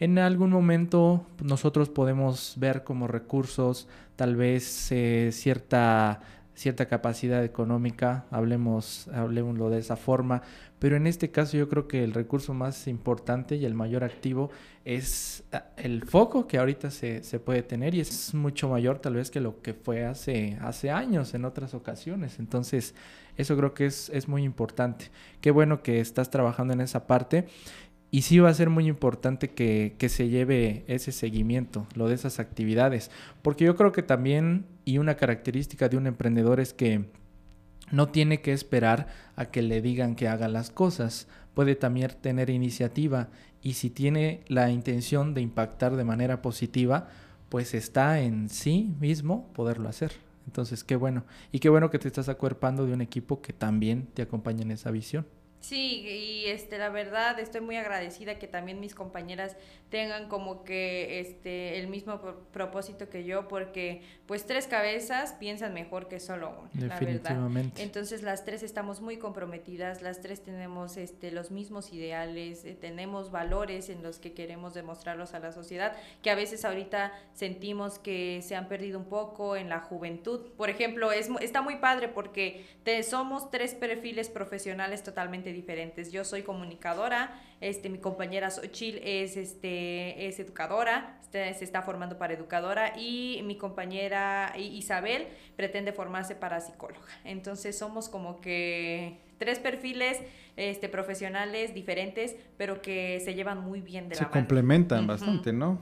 [0.00, 6.20] En algún momento nosotros podemos ver como recursos tal vez eh, cierta
[6.54, 10.42] cierta capacidad económica, hablemos, de esa forma,
[10.78, 14.50] pero en este caso yo creo que el recurso más importante y el mayor activo
[14.84, 19.14] es ah, el foco que ahorita se, se, puede tener y es mucho mayor tal
[19.14, 22.38] vez que lo que fue hace, hace años en otras ocasiones.
[22.38, 22.94] Entonces,
[23.36, 25.10] eso creo que es, es muy importante.
[25.40, 27.46] Qué bueno que estás trabajando en esa parte
[28.14, 32.38] y sí va a ser muy importante que, se lleve ese seguimiento, lo de esas
[32.38, 33.10] actividades,
[33.42, 37.06] porque yo creo que también, y una característica de un emprendedor es que
[37.90, 42.50] no tiene que esperar a que le digan que haga las cosas, puede también tener
[42.50, 43.30] iniciativa
[43.62, 47.08] y si tiene la intención de impactar de manera positiva,
[47.48, 50.12] pues está en sí mismo poderlo hacer.
[50.46, 51.24] Entonces, qué bueno.
[51.52, 54.70] Y qué bueno que te estás acuerpando de un equipo que también te acompaña en
[54.72, 55.26] esa visión.
[55.64, 59.56] Sí, y este la verdad estoy muy agradecida que también mis compañeras
[59.88, 62.20] tengan como que este el mismo
[62.52, 67.48] propósito que yo porque pues tres cabezas piensan mejor que solo una, la verdad.
[67.78, 73.30] Entonces las tres estamos muy comprometidas, las tres tenemos este los mismos ideales, eh, tenemos
[73.30, 78.42] valores en los que queremos demostrarlos a la sociedad que a veces ahorita sentimos que
[78.42, 80.40] se han perdido un poco en la juventud.
[80.58, 86.12] Por ejemplo, es está muy padre porque te, somos tres perfiles profesionales totalmente diferentes.
[86.12, 92.18] Yo soy comunicadora, este, mi compañera Xochil es, este, es educadora, este, se está formando
[92.18, 97.08] para educadora y mi compañera Isabel pretende formarse para psicóloga.
[97.24, 100.20] Entonces somos como que tres perfiles
[100.56, 105.52] este, profesionales diferentes, pero que se llevan muy bien de se la Se complementan bastante,
[105.52, 105.80] ¿no?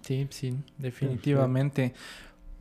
[0.00, 1.94] Sí, sí, definitivamente.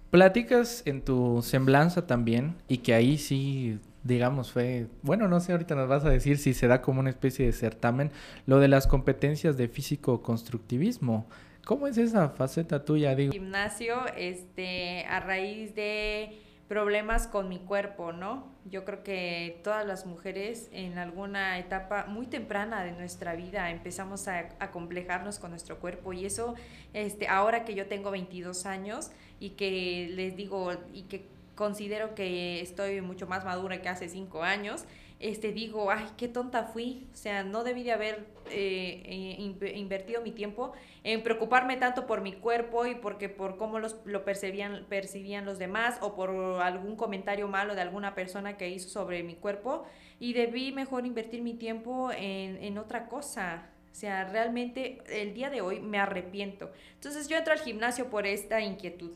[0.10, 5.74] Platicas en tu semblanza también y que ahí sí digamos, fue, bueno, no sé, ahorita
[5.74, 8.12] nos vas a decir si se da como una especie de certamen,
[8.46, 11.28] lo de las competencias de físico-constructivismo.
[11.66, 13.34] ¿Cómo es esa faceta tuya, digo?
[13.34, 18.54] Gimnasio, este, a raíz de problemas con mi cuerpo, ¿no?
[18.66, 24.28] Yo creo que todas las mujeres en alguna etapa muy temprana de nuestra vida empezamos
[24.28, 26.54] a, a complejarnos con nuestro cuerpo y eso,
[26.94, 32.62] este, ahora que yo tengo 22 años y que les digo y que considero que
[32.62, 34.86] estoy mucho más madura que hace 5 años,
[35.20, 40.22] este, digo, ay, qué tonta fui, o sea, no debí de haber eh, eh, invertido
[40.22, 44.86] mi tiempo en preocuparme tanto por mi cuerpo y porque por cómo los, lo percibían,
[44.90, 46.30] percibían los demás o por
[46.62, 49.86] algún comentario malo de alguna persona que hizo sobre mi cuerpo
[50.20, 53.70] y debí mejor invertir mi tiempo en, en otra cosa.
[53.92, 56.72] O sea, realmente el día de hoy me arrepiento.
[56.96, 59.12] Entonces yo entro al gimnasio por esta inquietud,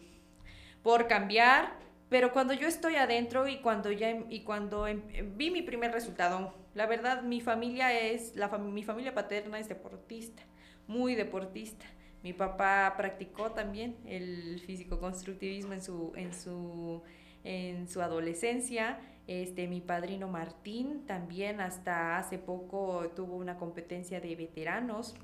[0.81, 1.73] por cambiar,
[2.09, 5.01] pero cuando yo estoy adentro y cuando ya em, y cuando em,
[5.37, 10.41] vi mi primer resultado, la verdad mi familia es la mi familia paterna es deportista,
[10.87, 11.85] muy deportista.
[12.21, 17.03] Mi papá practicó también el físico constructivismo en su en su
[17.43, 18.99] en su adolescencia.
[19.27, 25.15] Este mi padrino Martín también hasta hace poco tuvo una competencia de veteranos.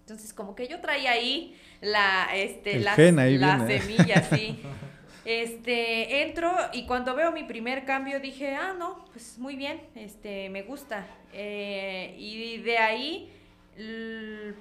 [0.00, 4.60] Entonces como que yo traía ahí la este las, las semillas, sí.
[5.24, 10.50] Este, entro y cuando veo mi primer cambio dije, ah, no, pues muy bien, este,
[10.50, 11.06] me gusta.
[11.32, 13.32] Eh, y de ahí,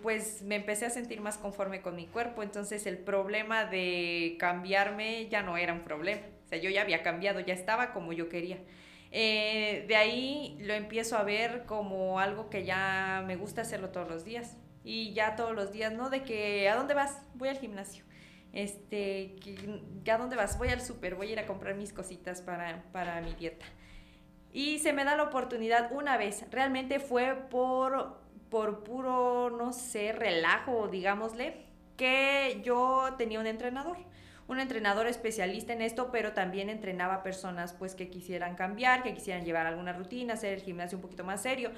[0.01, 5.27] pues me empecé a sentir más conforme con mi cuerpo, entonces el problema de cambiarme
[5.27, 6.21] ya no era un problema.
[6.45, 8.59] O sea, yo ya había cambiado, ya estaba como yo quería.
[9.11, 14.07] Eh, de ahí lo empiezo a ver como algo que ya me gusta hacerlo todos
[14.09, 14.55] los días.
[14.85, 16.09] Y ya todos los días, ¿no?
[16.09, 17.21] De que, ¿a dónde vas?
[17.35, 18.03] Voy al gimnasio
[18.53, 19.35] este,
[20.09, 20.57] ¿a dónde vas?
[20.57, 23.65] Voy al súper, voy a ir a comprar mis cositas para, para mi dieta.
[24.51, 30.11] Y se me da la oportunidad una vez, realmente fue por, por puro, no sé,
[30.13, 31.65] relajo, digámosle,
[31.97, 33.97] que yo tenía un entrenador
[34.47, 39.45] un entrenador especialista en esto, pero también entrenaba personas pues que quisieran cambiar, que quisieran
[39.45, 41.71] llevar alguna rutina, hacer el gimnasio un poquito más serio.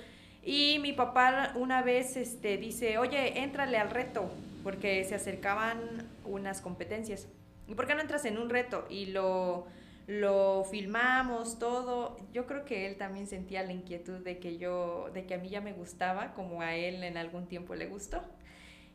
[0.45, 4.29] Y mi papá una vez este, dice, oye, éntrale al reto,
[4.63, 7.27] porque se acercaban unas competencias.
[7.67, 8.86] ¿Y por qué no entras en un reto?
[8.88, 9.65] Y lo,
[10.05, 12.17] lo filmamos todo.
[12.31, 15.49] Yo creo que él también sentía la inquietud de que yo, de que a mí
[15.49, 18.21] ya me gustaba, como a él en algún tiempo le gustó.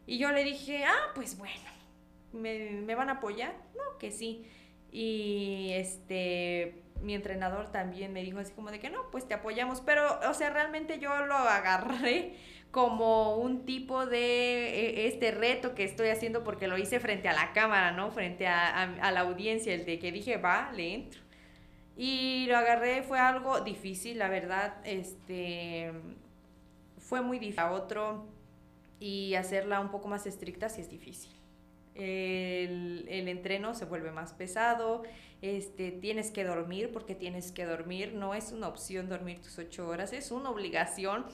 [0.06, 1.68] Y yo le dije, ah, pues bueno,
[2.32, 3.56] ¿me, me van a apoyar?
[3.74, 4.46] No, que sí.
[4.92, 9.80] Y este mi entrenador también me dijo así como de que no, pues te apoyamos,
[9.80, 12.34] pero o sea, realmente yo lo agarré
[12.70, 17.32] como un tipo de e, este reto que estoy haciendo porque lo hice frente a
[17.32, 18.10] la cámara, ¿no?
[18.10, 21.20] Frente a, a, la audiencia, el de que dije, va, le entro.
[21.96, 25.92] Y lo agarré, fue algo difícil, la verdad, este,
[26.98, 27.60] fue muy difícil.
[27.60, 28.26] A otro,
[29.00, 31.32] y hacerla un poco más estricta sí es difícil.
[31.94, 35.02] El, el entreno se vuelve más pesado,
[35.42, 39.88] este, tienes que dormir porque tienes que dormir, no es una opción dormir tus ocho
[39.88, 41.24] horas, es una obligación,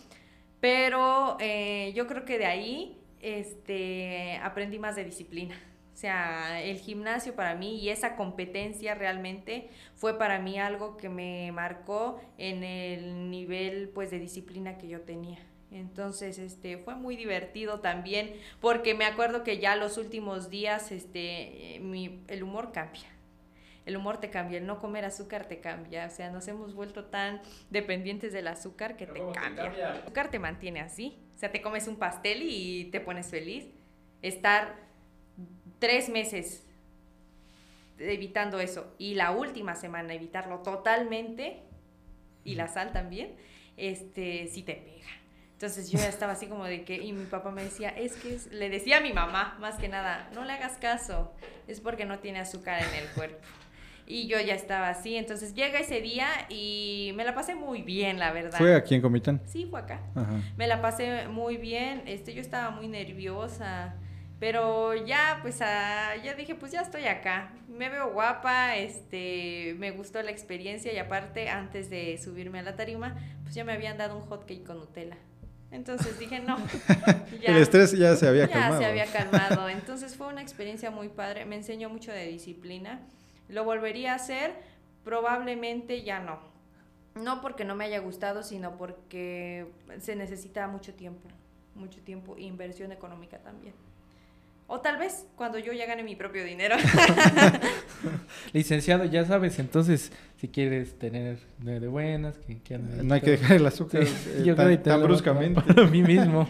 [0.60, 5.56] pero eh, yo creo que de ahí este, aprendí más de disciplina.
[5.92, 11.08] O sea, el gimnasio para mí y esa competencia realmente fue para mí algo que
[11.08, 15.38] me marcó en el nivel pues de disciplina que yo tenía.
[15.70, 21.76] Entonces, este, fue muy divertido también, porque me acuerdo que ya los últimos días, este,
[21.76, 23.15] el humor cambia
[23.86, 27.04] el humor te cambia, el no comer azúcar te cambia, o sea, nos hemos vuelto
[27.04, 29.66] tan dependientes del azúcar que te cambia.
[29.66, 33.66] El azúcar te mantiene así, o sea, te comes un pastel y te pones feliz.
[34.22, 34.74] Estar
[35.78, 36.66] tres meses
[37.98, 41.62] evitando eso y la última semana evitarlo totalmente
[42.42, 43.36] y la sal también,
[43.76, 45.06] este, sí te pega.
[45.52, 48.36] Entonces yo ya estaba así como de que, y mi papá me decía, es que
[48.50, 51.32] le decía a mi mamá, más que nada, no le hagas caso,
[51.68, 53.46] es porque no tiene azúcar en el cuerpo
[54.06, 55.16] y yo ya estaba así.
[55.16, 58.58] Entonces llega ese día y me la pasé muy bien, la verdad.
[58.58, 59.40] ¿Fue aquí en Comitán?
[59.46, 60.00] Sí, fue acá.
[60.56, 62.02] Me la pasé muy bien.
[62.06, 63.94] Este, yo estaba muy nerviosa.
[64.38, 67.52] Pero ya, pues, ah, ya dije, pues ya estoy acá.
[67.68, 72.76] Me veo guapa, este, me gustó la experiencia y aparte, antes de subirme a la
[72.76, 75.16] tarima, pues ya me habían dado un hot cake con Nutella.
[75.70, 76.58] Entonces dije, no.
[77.42, 78.74] El estrés ya se había calmado.
[78.74, 79.68] Ya se había calmado.
[79.70, 81.46] Entonces fue una experiencia muy padre.
[81.46, 83.00] Me enseñó mucho de disciplina.
[83.48, 84.54] ¿Lo volvería a hacer?
[85.04, 86.38] Probablemente ya no.
[87.14, 89.66] No porque no me haya gustado, sino porque
[90.00, 91.28] se necesita mucho tiempo,
[91.74, 93.74] mucho tiempo e inversión económica también.
[94.68, 96.74] O tal vez cuando yo ya gane mi propio dinero.
[98.52, 100.10] Licenciado, ya sabes, entonces,
[100.40, 104.12] si quieres tener de, de buenas, que, que No hay que dejar el azúcar Sí,
[104.28, 105.60] eh, yo tan, creo tan bruscamente.
[105.60, 106.48] Para mí mismo,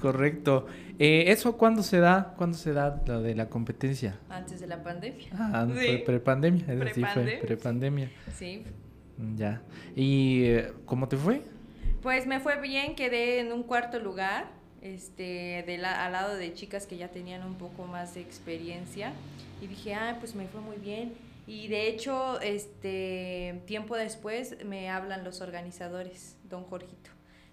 [0.00, 0.66] correcto.
[0.98, 2.34] Eh, ¿Eso cuándo se da?
[2.36, 4.18] ¿Cuándo se da lo de la competencia?
[4.28, 5.28] Antes de la pandemia.
[5.32, 5.72] Ah, Sí.
[5.74, 7.40] fue prepandemia, fue Prepandemia.
[7.40, 8.10] prepandemia.
[8.36, 8.64] Sí.
[9.16, 9.62] Mm, Ya.
[9.94, 11.42] ¿Y eh, cómo te fue?
[12.02, 14.46] Pues me fue bien, quedé en un cuarto lugar,
[14.82, 19.12] este, de la- al lado de chicas que ya tenían un poco más de experiencia.
[19.60, 21.12] Y dije, ah, pues me fue muy bien.
[21.48, 27.10] Y de hecho, este, tiempo después me hablan los organizadores, don Jorgito,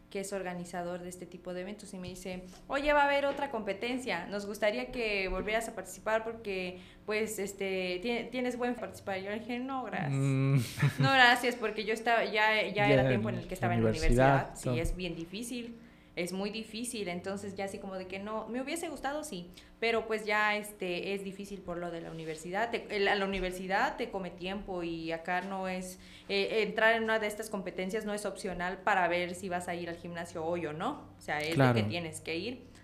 [0.10, 3.26] que es organizador de este tipo de eventos, y me dice, oye, va a haber
[3.26, 9.18] otra competencia, nos gustaría que volvieras a participar porque, pues, este, ti- tienes buen participar.
[9.20, 10.14] Y yo le dije, no, gracias.
[10.14, 10.56] Mm,
[10.99, 13.84] No, gracias, porque yo estaba, ya, ya, Ya era tiempo en el que estaba en
[13.84, 14.56] la universidad.
[14.56, 15.76] Sí, es bien difícil,
[16.16, 20.07] es muy difícil, entonces ya así como de que no, me hubiese gustado, sí, pero
[20.07, 22.72] pues ya este es difícil por lo de la universidad.
[22.72, 25.99] Te- el- a la universidad te come tiempo y acá no es,
[26.30, 29.76] eh, entrar en una de estas competencias no es opcional para ver si vas a
[29.76, 31.74] ir al gimnasio hoy o no, o sea, es Claro.
[31.76, 32.76] que tienes que ir.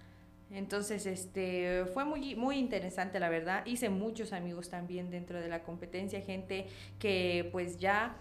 [0.54, 3.66] Entonces, este, fue muy, muy interesante, la verdad.
[3.66, 6.68] Hice muchos amigos también dentro de la competencia, gente
[7.00, 8.18] que pues ya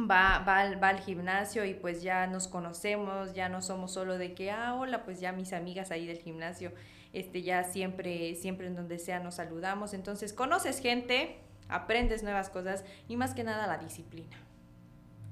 [0.00, 4.18] va, va, al, va al gimnasio y pues ya nos conocemos, ya no somos solo
[4.18, 6.72] de que, ah, hola, pues ya mis amigas ahí del gimnasio,
[7.12, 9.94] este, ya siempre, siempre en donde sea nos saludamos.
[9.94, 11.38] Entonces, conoces gente,
[11.68, 14.36] aprendes nuevas cosas y más que nada la disciplina.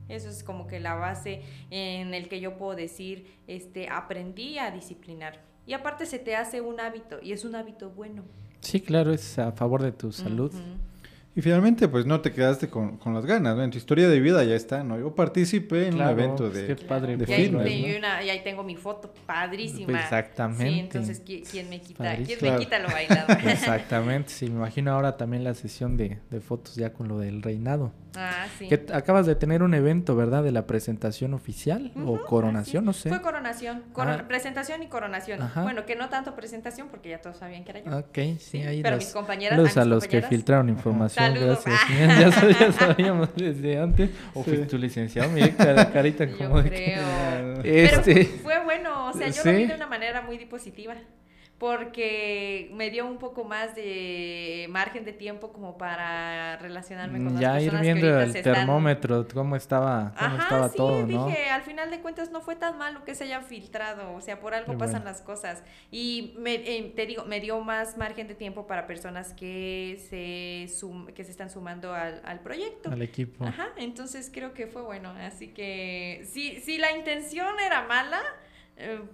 [0.08, 4.70] Eso es como que la base en el que yo puedo decir, este, aprendí a
[4.70, 5.40] disciplinar.
[5.66, 8.24] Y aparte se te hace un hábito y es un hábito bueno.
[8.60, 10.54] sí, claro, es a favor de tu salud.
[11.36, 13.62] Y finalmente, pues no te quedaste con, con las ganas, ¿no?
[13.62, 14.98] En tu historia de vida ya está, ¿no?
[14.98, 16.66] Yo participé en Claro, un evento pues, de...
[16.74, 17.98] qué padre de y, ahí, fitness, y ¿no?
[17.98, 19.86] una- y ahí tengo mi foto, padrísima.
[19.88, 20.64] Pues exactamente.
[20.72, 21.98] Sí, entonces, ¿qui- ¿quién me quita?
[22.16, 22.36] ¿Quién Padrísimo.
[22.40, 22.58] me Claro.
[22.58, 23.26] quita lo bailado?
[23.50, 27.42] Exactamente, sí, me imagino ahora también la sesión de, de fotos ya con lo del
[27.42, 27.92] reinado.
[28.16, 28.68] ah, sí.
[28.68, 30.42] Que acabas de tener un evento, ¿verdad?
[30.42, 33.10] De la presentación oficial Ujú, o coronación, no sé.
[33.10, 34.26] Fue coronación, coron- Ah.
[34.26, 35.42] presentación y coronación.
[35.42, 35.64] Ajá.
[35.64, 37.98] Bueno, que no tanto presentación porque ya todos sabían que era yo.
[37.98, 40.68] Ok, sí, Sí, ahí pero los, mis compañeras, saludos a a, mis los que filtraron
[40.70, 41.80] información, Gracias.
[42.20, 44.10] Ya, sab- ya sabíamos desde antes.
[44.34, 44.50] O Sí.
[44.50, 46.94] fuiste tu licenciado, mire, cara- carita como de que-.
[46.96, 50.94] Ah, Pero Este, fue bueno, o sea, yo lo vi de una manera muy positiva,
[51.58, 57.40] porque me dio un poco más de margen de tiempo como para relacionarme con las
[57.40, 60.76] ya ir personas viendo que ahorita el están- termómetro, cómo estaba, cómo Ajá, estaba sí,
[60.76, 61.26] todo, ¿no?
[61.26, 64.38] dije, al final de cuentas no fue tan malo que se haya filtrado, o sea,
[64.40, 65.10] por algo Qué pasan bueno.
[65.12, 65.62] las cosas.
[65.90, 70.72] Y me, eh, te digo, me dio más margen de tiempo para personas que se,
[70.74, 72.90] sum- que se están sumando al, al proyecto.
[72.90, 73.44] Al equipo.
[73.46, 78.20] Ajá, entonces creo que fue bueno, así que si, si la intención era mala,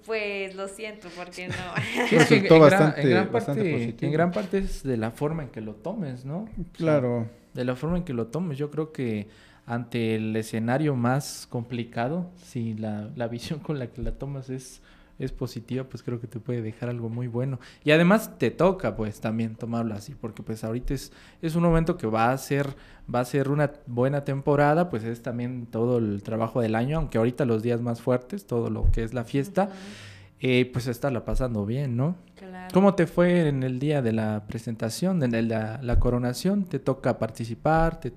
[0.04, 1.54] pues lo siento, porque no.
[2.08, 4.06] Sí, es que Resultó en gran- bastante- en gran bastante parte- positivo.
[4.06, 6.48] En gran parte es de la forma en que lo tomes, ¿no?
[6.72, 7.28] Claro.
[7.54, 9.28] De la forma en que lo tomes, yo creo que
[9.66, 14.82] ante el escenario más complicado, si la, la visión con la que la tomas es,
[15.18, 17.58] es positiva, pues creo que te puede dejar algo muy bueno.
[17.84, 21.96] Y además te toca pues también tomarlo así, porque pues ahorita es, es un momento
[21.96, 22.68] que va a ser,
[23.12, 27.18] va a ser una buena temporada, pues es también todo el trabajo del año, aunque
[27.18, 29.70] ahorita los días más fuertes, todo lo que es la fiesta,
[30.40, 32.16] eh, pues estarla pasando bien, ¿no?
[32.34, 32.68] Claro.
[32.74, 36.64] ¿Cómo te fue en el día de la presentación, en la coronación?
[36.64, 38.00] ¿Te toca participar?
[38.00, 38.12] ¿Te-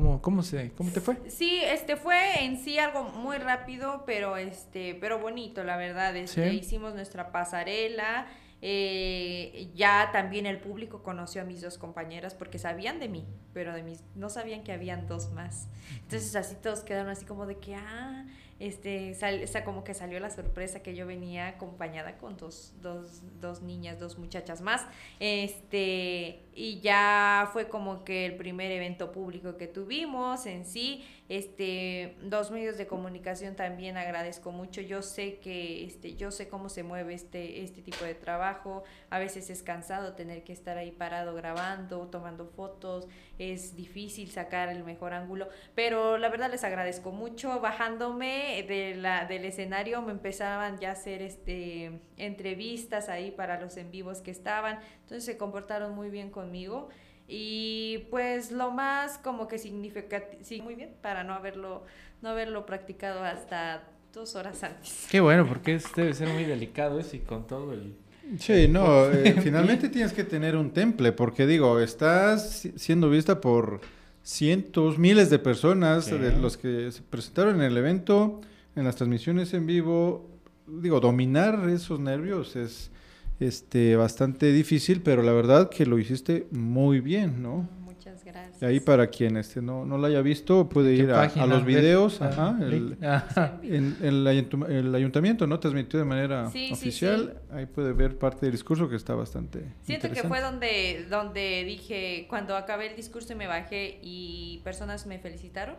[0.00, 1.16] cómo, cómo, se, ¿Cómo te fue?
[1.28, 6.16] Sí, este fue en sí algo muy rápido, pero este, pero bonito, la verdad.
[6.16, 6.56] Este, Sí.
[6.58, 8.26] hicimos nuestra pasarela.
[8.66, 13.74] eh, ya también el público conoció a mis dos compañeras porque sabían de mí, pero
[13.74, 15.68] de mis no sabían que habían dos más.
[16.00, 18.24] Entonces así todos quedaron así como de que ah,
[18.66, 22.72] este, sal- o sea, como que salió la sorpresa que yo venía acompañada con dos,
[22.80, 24.86] dos, dos niñas, dos muchachas más.
[25.20, 31.04] Este, y ya fue como que el primer evento público que tuvimos en sí.
[31.30, 34.82] Este, dos medios de comunicación también agradezco mucho.
[34.82, 38.84] Yo sé que, este, yo sé cómo se mueve este, este tipo de trabajo.
[39.08, 43.08] A veces es cansado tener que estar ahí parado grabando, tomando fotos.
[43.38, 45.48] Es difícil sacar el mejor ángulo.
[45.74, 47.58] Pero la verdad les agradezco mucho.
[47.58, 53.78] Bajándome de la, del escenario me empezaban ya a hacer este, entrevistas ahí para los
[53.78, 54.78] en vivos que estaban.
[55.00, 56.90] Entonces se comportaron muy bien conmigo.
[57.26, 61.84] Y pues lo más como que significativo, sí, muy bien, para no haberlo,
[62.22, 65.06] no haberlo practicado hasta dos horas antes.
[65.10, 67.94] Qué bueno, porque es- debe ser muy delicado eso y con todo el...
[68.38, 73.40] Sí, no, eh, finalmente tienes que tener un temple, porque digo, estás si- siendo vista
[73.40, 73.80] por
[74.22, 76.18] cientos, miles de personas, Sí.
[76.18, 78.40] de los que se presentaron en el evento,
[78.76, 80.30] en las transmisiones en vivo.
[80.66, 82.90] Digo, dominar esos nervios es,
[83.40, 87.68] este, bastante difícil, pero la verdad que lo hiciste muy bien, ¿no?
[87.80, 88.62] Muchas gracias.
[88.62, 92.20] Ahí para quien este, no, no lo haya visto, puede ir a, a, los videos,
[92.20, 92.96] Ah, ajá, el,
[93.62, 95.58] en, el, ayuntam- el ayuntamiento, ¿no?
[95.58, 99.64] Transmitió de manera Sí, sí, oficial, ahí puede ver parte del discurso que está bastante
[99.82, 105.06] Siento que fue donde, donde dije, cuando acabé el discurso y me bajé y personas
[105.06, 105.76] me felicitaron,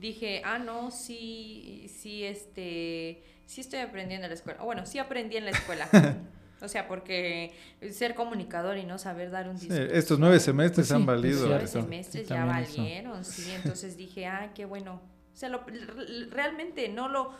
[0.00, 4.62] dije, ah, no, sí, sí, este, sí estoy aprendiendo en la escuela.
[4.62, 5.88] O bueno, sí aprendí en la escuela.
[6.60, 7.52] o sea, porque
[7.90, 9.94] ser comunicador y no saber dar un Sí, discurso.
[9.94, 11.46] estos nueve semestres Pues sí, han valido.
[11.46, 11.82] Nueve cierto.
[11.86, 12.46] semestres ya eso.
[12.46, 13.50] valieron, sí.
[13.54, 15.00] Entonces dije, ah, qué bueno.
[15.32, 17.32] O sea, lo- re- realmente no lo,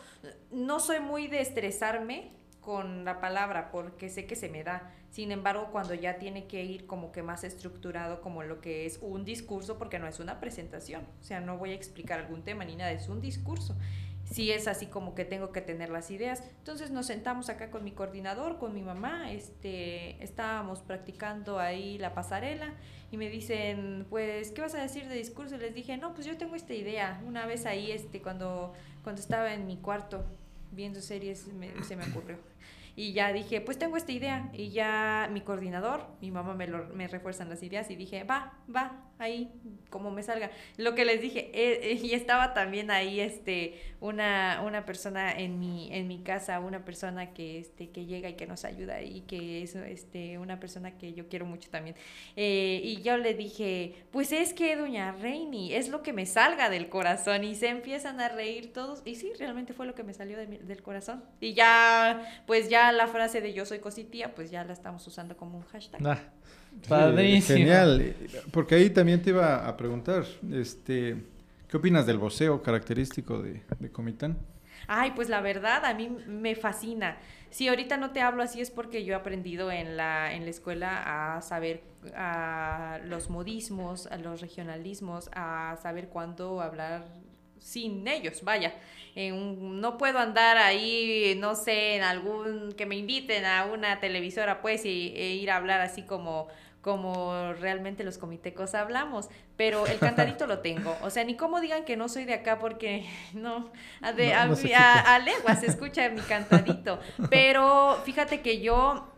[0.51, 4.93] no soy muy de estresarme con la palabra porque sé que se me da.
[5.09, 8.99] Sin embargo, cuando ya tiene que ir como que más estructurado como lo que es
[9.01, 11.01] un discurso, porque no es una presentación.
[11.19, 13.75] O sea, no voy a explicar algún tema ni nada, es un discurso.
[14.31, 16.43] Sí es así como que tengo que tener las ideas.
[16.59, 22.13] Entonces nos sentamos acá con mi coordinador, con mi mamá, este, estábamos practicando ahí la
[22.13, 22.73] pasarela
[23.11, 25.55] y me dicen, pues, ¿qué vas a decir de discurso?
[25.55, 27.19] Y les dije, no, pues yo tengo esta idea.
[27.25, 28.73] Una vez ahí, este, cuando,
[29.03, 30.23] cuando estaba en mi cuarto
[30.71, 32.37] viendo series, me- se me ocurrió.
[32.95, 34.49] Y ya dije, pues tengo esta idea.
[34.53, 38.53] Y ya mi coordinador, mi mamá me, lo- me refuerzan las ideas y dije, va,
[38.73, 39.51] va, ahí,
[39.89, 40.49] como me salga.
[40.77, 45.59] Lo que les dije, eh, eh, y estaba también ahí este, una, una persona en
[45.59, 49.21] mi, en mi casa, una persona que, este, que llega y que nos ayuda y
[49.21, 51.95] que es este, una persona que yo quiero mucho también.
[52.35, 56.69] Eh, y yo le dije, pues es que doña Reini, es lo que me salga
[56.69, 57.43] del corazón.
[57.43, 59.01] Y se empiezan a reír todos.
[59.05, 61.23] Y sí, realmente fue lo que me salió del corazón.
[61.41, 65.35] Y ya, pues ya la frase de yo soy cositía, pues ya la estamos usando
[65.35, 66.01] como un hashtag.
[66.05, 66.19] Ah,
[66.81, 67.57] Sí, padrísimo.
[67.57, 68.15] Genial.
[68.51, 71.17] Porque ahí también te iba a preguntar, este,
[71.67, 74.37] ¿qué opinas del voceo característico de, de Comitán?
[74.87, 77.17] Ay, pues la verdad, a mí me fascina.
[77.49, 80.49] Si ahorita no te hablo así es porque yo he aprendido en la, en la
[80.49, 81.81] escuela a saber
[82.15, 87.05] a los modismos, a los regionalismos, a saber cuándo hablar
[87.59, 88.73] sin ellos, vaya.
[89.15, 93.99] En un- no puedo andar ahí, no sé, en algún, que me inviten a una
[93.99, 96.47] televisora, pues, y, e ir a hablar así como
[96.81, 101.83] como realmente los comitecos hablamos, pero el cantadito lo tengo, o sea, ni como digan
[101.83, 103.69] que no soy de acá porque no,
[104.01, 105.15] a, de- No, a, se a-
[105.59, 106.99] se escucha mi cantadito,
[107.29, 109.11] pero fíjate que yo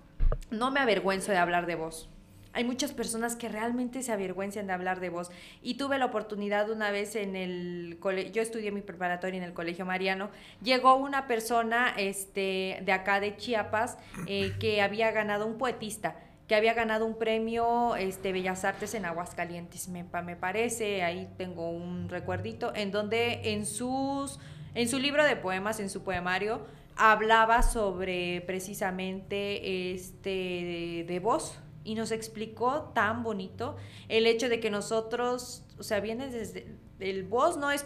[0.50, 2.10] no me avergüenzo de hablar de voz.
[2.54, 5.32] Hay muchas personas que realmente se avergüenzan de hablar de voz.
[5.62, 9.54] Y tuve la oportunidad una vez en el colegio, yo estudié mi preparatoria en el
[9.54, 10.30] Colegio Mariano,
[10.62, 13.98] llegó una persona este, de acá de Chiapas
[14.28, 16.16] eh, que había ganado un poetista
[16.48, 21.70] que había ganado un premio este, Bellas Artes en Aguascalientes, me, me parece, ahí tengo
[21.70, 24.38] un recuerdito, en donde en, sus,
[24.76, 26.66] en su libro de poemas, en su poemario,
[26.98, 33.78] hablaba sobre precisamente este de, de voz y nos explicó tan bonito
[34.08, 37.86] el hecho de que nosotros, o sea, viene desde el voz no es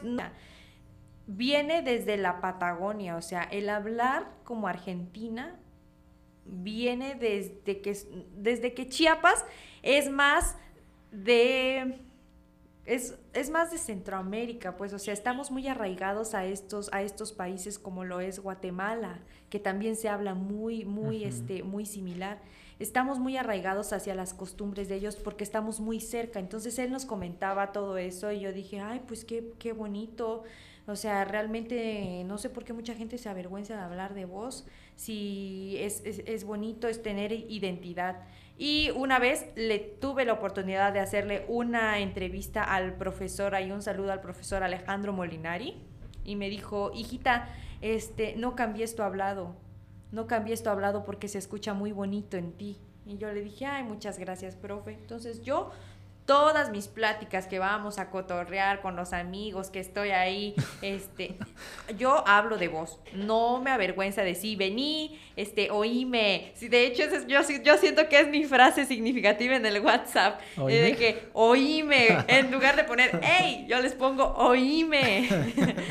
[1.27, 5.59] viene desde la Patagonia, o sea, el hablar como argentina
[6.45, 7.97] viene desde que
[8.35, 9.45] desde que Chiapas
[9.81, 10.57] es más
[11.11, 11.99] de
[12.85, 17.33] es, es, más de Centroamérica, pues, o sea, estamos muy arraigados a estos, a estos
[17.33, 22.39] países como lo es Guatemala, que también se habla muy, muy, este, muy similar.
[22.77, 26.39] Estamos muy arraigados hacia las costumbres de ellos porque estamos muy cerca.
[26.39, 30.43] Entonces él nos comentaba todo eso y yo dije, ay, pues qué, qué bonito.
[30.87, 34.67] O sea, realmente no sé por qué mucha gente se avergüenza de hablar de voz,
[34.95, 38.21] si es, es, es bonito, es tener identidad.
[38.57, 43.81] Y una vez le tuve la oportunidad de hacerle una entrevista al profesor, ahí un
[43.81, 45.75] saludo al profesor Alejandro Molinari,
[46.23, 47.49] y me dijo, hijita,
[47.81, 49.55] este, no cambies tu hablado,
[50.15, 52.79] no cambies tu hablado porque se escucha muy bonito en ti.
[53.05, 54.93] Y yo le dije, ay, muchas gracias, profe.
[54.93, 55.71] Entonces yo
[56.25, 61.37] todas mis pláticas que vamos a cotorrear con los amigos que estoy ahí, este,
[61.97, 67.03] yo hablo de voz, no me avergüenza de sí, vení, este, oíme, sí, de hecho
[67.03, 70.79] es, yo, yo siento que es mi frase significativa en el WhatsApp, ¿Oíme?
[70.79, 75.29] de que oíme, en lugar de poner, hey, yo les pongo oíme,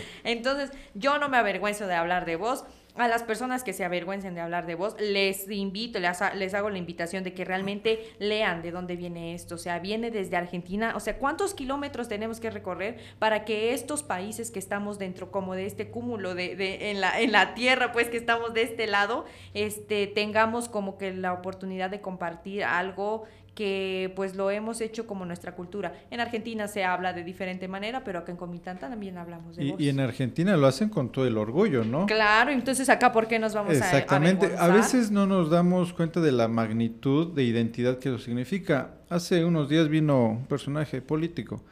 [0.24, 2.64] entonces yo no me avergüenzo de hablar de voz,
[2.96, 6.70] a las personas que se avergüencen de hablar de voz, les invito, les, les, hago
[6.70, 9.56] la invitación de que realmente lean de dónde viene esto.
[9.56, 10.94] O sea, viene desde Argentina.
[10.94, 15.54] O sea, ¿cuántos kilómetros tenemos que recorrer para que estos países que estamos dentro, como
[15.54, 18.86] de este cúmulo de, de en, la, en la tierra, pues que estamos de este
[18.86, 19.24] lado,
[19.54, 23.24] este, tengamos como que la oportunidad de compartir algo
[23.54, 25.94] que pues lo hemos hecho como nuestra cultura.
[26.10, 29.70] En Argentina se habla de diferente manera, pero acá en Comitán también hablamos de y,
[29.70, 29.80] voz.
[29.80, 32.06] y en Argentina lo hacen con todo el orgullo, ¿no?
[32.06, 34.46] Claro, entonces acá, ¿por qué nos vamos Exactamente.
[34.46, 34.72] a Exactamente.
[34.72, 38.94] A veces no nos damos cuenta de la magnitud de identidad que eso significa.
[39.08, 41.62] Hace unos días vino un personaje político.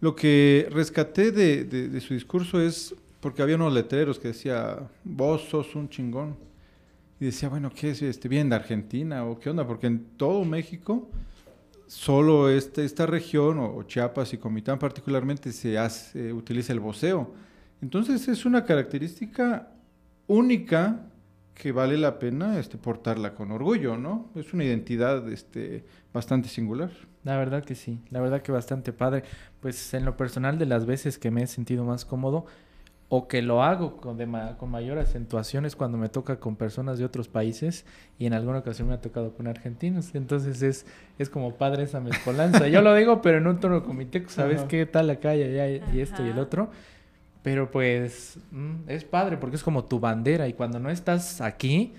[0.00, 5.42] Lo que rescaté de, de su discurso es porque había unos letreros que decía, vos
[5.50, 6.36] sos un chingón.
[7.18, 8.02] Y decía, bueno, ¿qué es?
[8.02, 9.66] Este, ¿Bien de Argentina o qué onda?
[9.66, 11.08] Porque en todo México,
[11.86, 17.34] solo este, esta región, o, Chiapas y Comitán particularmente, se hace, utiliza el voceo.
[17.80, 19.72] Entonces es una característica
[20.26, 21.06] única
[21.54, 24.30] que vale la pena este, portarla con orgullo, ¿no?
[24.34, 26.90] Es una identidad este, bastante singular.
[27.24, 29.24] La verdad que sí, la verdad que bastante padre.
[29.60, 32.44] Pues en lo personal de las veces que me he sentido más cómodo,
[33.08, 34.18] o que lo hago con,
[34.58, 37.84] con mayor acentuación es cuando me toca con personas de otros países
[38.18, 40.14] y en alguna ocasión me ha tocado con argentinos.
[40.14, 40.86] Entonces es,
[41.18, 42.66] es como padre esa mezcolanza.
[42.68, 46.00] Yo lo digo, pero en un tono comité, ¿sabes qué tal acá y allá y
[46.00, 46.70] esto y el otro?
[47.42, 51.94] Pero pues mm, es padre porque es como tu bandera y cuando no estás aquí,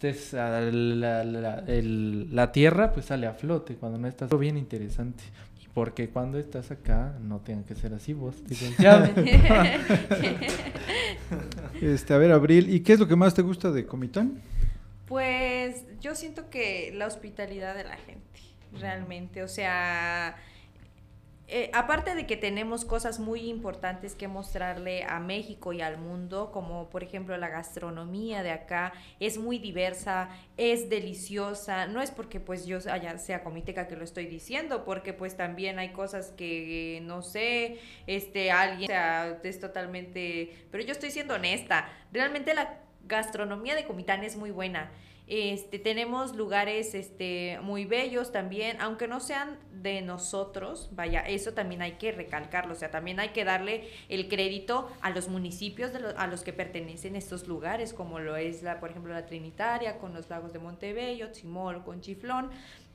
[0.00, 4.36] pues la, la, la, tierra pues sale a flote cuando no estás.
[4.36, 5.22] Bien interesante.
[5.74, 8.36] Porque cuando estás acá, no tengan que ser así vos,
[11.80, 14.42] este, a ver, Abril, ¿y qué es lo que más te gusta de Comitán?
[15.06, 18.40] Pues yo siento que la hospitalidad de la gente,
[18.78, 19.42] realmente.
[19.42, 20.36] O sea,
[21.54, 26.50] eh, aparte de que tenemos cosas muy importantes que mostrarle a México y al mundo,
[26.50, 32.40] como por ejemplo la gastronomía de acá, es muy diversa, es deliciosa, no es porque
[32.40, 37.00] pues yo haya, sea comiteca que lo estoy diciendo, porque pues también hay cosas que
[37.02, 43.74] no sé, este alguien sea, es totalmente, pero yo estoy siendo honesta, realmente la gastronomía
[43.74, 44.90] de Comitán es muy buena.
[45.28, 51.80] Este, tenemos lugares este, muy bellos también, aunque no sean de nosotros, vaya, eso también
[51.80, 56.00] hay que recalcarlo, o sea, también hay que darle el crédito a los municipios de
[56.16, 60.12] a los que pertenecen estos lugares, como lo es, la, por ejemplo, la Trinitaria, con
[60.12, 62.50] los lagos de Montebello, Chimol, con Chiflón,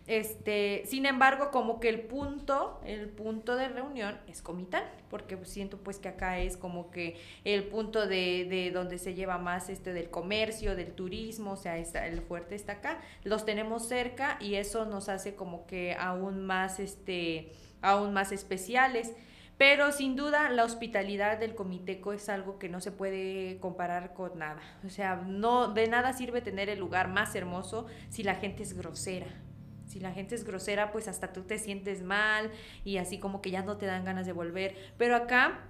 [0.07, 5.77] este, sin embargo, como que el punto, el punto de reunión es Comitán, porque siento
[5.77, 9.91] pues que acá es como que el punto de, de donde se lleva más este
[9.91, 14.55] del comercio, del turismo, o sea, está, el fuerte está acá, los tenemos cerca y
[14.55, 17.51] eso nos hace como que aún más, este,
[17.81, 19.13] aún más especiales.
[19.57, 24.37] Pero sin duda la hospitalidad del comiteco es algo que no se puede comparar con
[24.37, 24.61] nada.
[24.85, 28.77] O sea, no de nada sirve tener el lugar más hermoso si la gente es
[28.77, 29.27] grosera
[29.97, 32.51] si la gente es grosera, pues hasta tú te sientes mal
[32.85, 34.75] y así como que ya no te dan ganas de volver.
[34.95, 35.63] Pero acá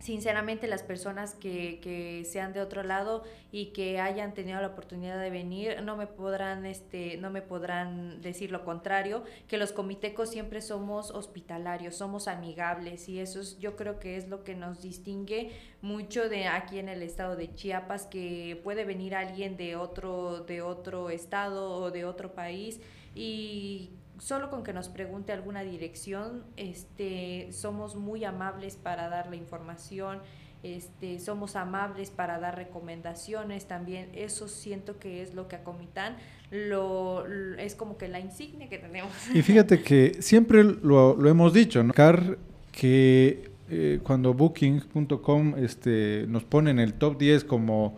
[0.00, 3.22] sinceramente las personas que, que, sean de otro lado
[3.52, 8.22] y que hayan tenido la oportunidad de venir no me podrán este no me podrán
[8.22, 13.76] decir lo contrario que los comitecos siempre somos hospitalarios somos amigables y eso es, yo
[13.76, 15.52] creo que es lo que nos distingue
[15.82, 20.62] mucho de aquí en el estado de Chiapas que puede venir alguien de otro de
[20.62, 22.80] otro estado o de otro país
[23.14, 29.36] y solo con que nos pregunte alguna dirección, este, somos muy amables para dar la
[29.36, 30.18] información,
[30.62, 36.16] este, somos amables para dar recomendaciones también, eso siento que es lo que a Comitán
[36.50, 37.24] lo,
[37.56, 39.12] es como que la insignia que tenemos.
[39.34, 41.94] Y fíjate que siempre lo, lo hemos dicho, ¿no?
[41.94, 42.36] Car,
[42.72, 47.96] que eh, cuando booking.com este, nos pone en el top 10 como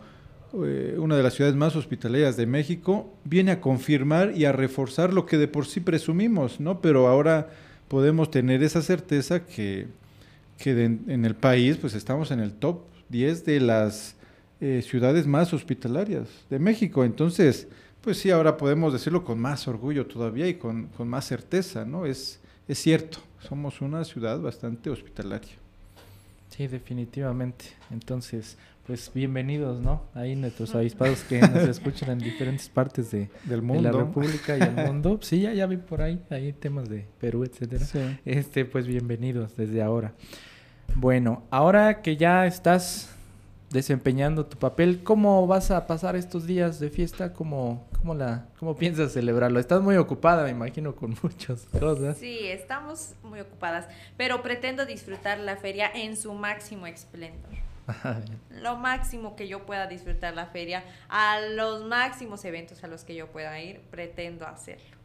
[0.53, 5.13] eh, una de las ciudades más hospitalarias de México, viene a confirmar y a reforzar
[5.13, 6.79] lo que de por sí presumimos, ¿no?
[6.79, 7.49] Pero ahora
[7.87, 9.87] podemos tener esa certeza que,
[10.65, 14.15] en el país pues estamos en el top 10 de las
[14.61, 17.03] eh, ciudades más hospitalarias de México.
[17.03, 17.67] Entonces,
[18.01, 22.05] pues sí, ahora podemos decirlo con más orgullo todavía y con, con más certeza, ¿no?
[22.05, 25.51] Es, es cierto, somos una ciudad bastante hospitalaria.
[26.49, 27.65] Sí, definitivamente.
[27.91, 30.03] Entonces, pues bienvenidos, ¿no?
[30.13, 33.83] Ahí nuestros avispados que nos escuchan en diferentes partes de, Del mundo.
[33.83, 35.19] la República y el mundo.
[35.21, 37.85] Sí, ya, ya vi por ahí, hay temas de Perú, etcétera.
[38.25, 40.13] Este, pues bienvenidos desde ahora.
[40.95, 43.09] Bueno, ahora que ya estás
[43.69, 47.31] desempeñando tu papel, ¿cómo vas a pasar estos días de fiesta?
[47.31, 49.61] ¿Cómo, cómo, la, cómo piensas celebrarlo?
[49.61, 52.17] Estás muy ocupada, me imagino, con muchas cosas.
[52.17, 57.62] Sí, estamos muy ocupadas, pero pretendo disfrutar la feria en su máximo esplendor.
[58.49, 63.15] lo máximo que yo pueda disfrutar la feria, a los máximos eventos a los que
[63.15, 64.97] yo pueda ir, pretendo hacerlo.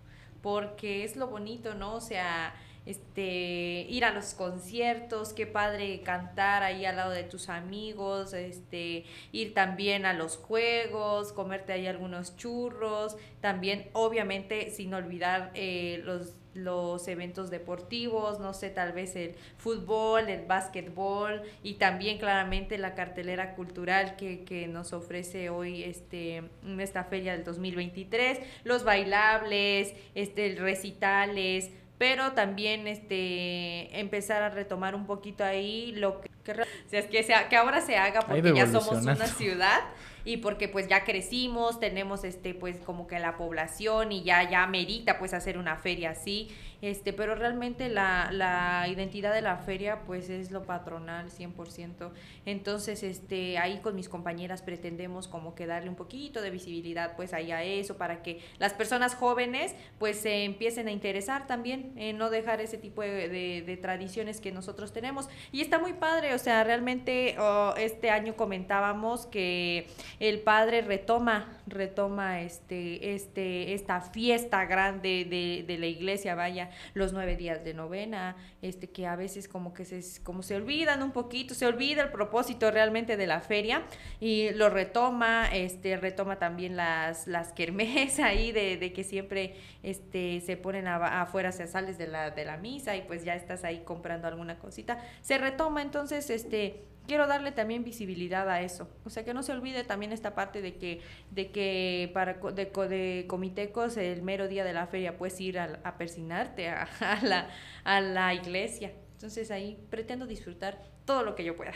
[0.42, 1.94] Porque es lo bonito, ¿no?
[1.94, 2.54] O sea,
[2.88, 9.04] este, ir a los conciertos, qué padre cantar ahí al lado de tus amigos, este,
[9.30, 16.32] ir también a los juegos, comerte ahí algunos churros, también obviamente sin olvidar eh, los
[16.58, 22.94] los eventos deportivos, no sé, tal vez el fútbol, el básquetbol y también claramente la
[22.94, 26.42] cartelera cultural que, que nos ofrece hoy este,
[26.78, 35.06] esta feria del 2023, los bailables, este, recitales, pero también este empezar a retomar un
[35.06, 39.04] poquito ahí lo que, que, es que, sea, que ahora se haga porque ya somos
[39.04, 39.80] una ciudad
[40.24, 44.66] y porque pues ya crecimos, tenemos este pues como que la población y ya ya
[44.66, 46.48] merita pues hacer una feria así
[46.80, 52.10] este, pero realmente la, la identidad de la feria pues es lo patronal 100%.
[52.46, 57.32] Entonces, este, ahí con mis compañeras pretendemos como que darle un poquito de visibilidad pues
[57.32, 62.18] ahí a eso para que las personas jóvenes pues se empiecen a interesar también en
[62.18, 65.28] no dejar ese tipo de, de, tradiciones que nosotros tenemos.
[65.52, 69.86] Y está muy padre, o sea, realmente oh, este año comentábamos que
[70.20, 77.12] el padre retoma, retoma este, este, esta fiesta grande de, de la iglesia, vaya, los
[77.12, 81.12] nueve días de novena, este, que a veces como que se, como se olvidan un
[81.12, 83.82] poquito, se olvida el propósito realmente de la feria
[84.20, 90.40] y lo retoma, este, retoma también las, las kermés ahí de, de que siempre este,
[90.40, 93.82] se ponen afuera, se sales de la, de la misa y pues ya estás ahí
[93.84, 98.86] comprando alguna cosita, se retoma entonces este quiero darle también visibilidad a eso.
[99.04, 101.00] O sea, que no se olvide también esta parte de que,
[101.32, 105.80] de que para de, de comitecos el mero día de la feria puedes ir a,
[105.82, 106.86] a persinarte a,
[107.24, 107.48] la,
[107.82, 108.92] a la iglesia.
[109.14, 111.72] Entonces ahí pretendo disfrutar todo lo que yo pueda.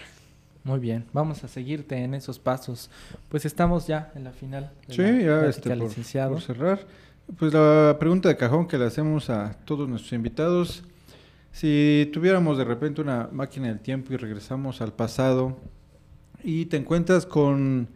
[0.65, 2.89] Muy bien, vamos a seguirte en esos pasos.
[3.29, 4.71] Pues estamos ya en la final.
[4.87, 6.87] sí, ya este, por cerrar.
[7.39, 10.85] Pues la pregunta de cajón que le hacemos a todos nuestros invitados
[11.53, 15.57] si tuviéramos de repente una máquina del tiempo y regresamos al pasado
[16.43, 17.89] y te encuentras con,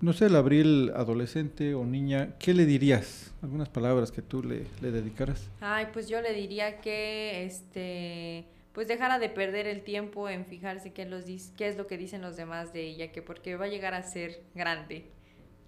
[0.00, 3.32] no sé, el abril adolescente o niña, ¿qué le dirías?
[3.42, 5.48] Algunas palabras que tú le, le dedicaras.
[5.60, 10.92] Ay, pues yo le diría que, este, pues dejara de perder el tiempo en fijarse
[10.92, 11.24] qué, los,
[11.56, 14.02] qué es lo que dicen los demás de ella, que porque va a llegar a
[14.02, 15.06] ser grande.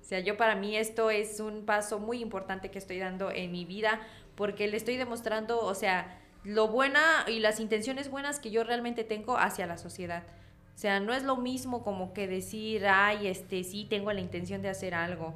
[0.00, 3.52] O sea, yo para mí esto es un paso muy importante que estoy dando en
[3.52, 4.00] mi vida
[4.34, 9.04] porque le estoy demostrando, o sea, lo buena y las intenciones buenas que yo realmente
[9.04, 10.24] tengo hacia la sociedad.
[10.74, 14.62] O sea, no es lo mismo como que decir, ay, este, sí tengo la intención
[14.62, 15.34] de hacer algo.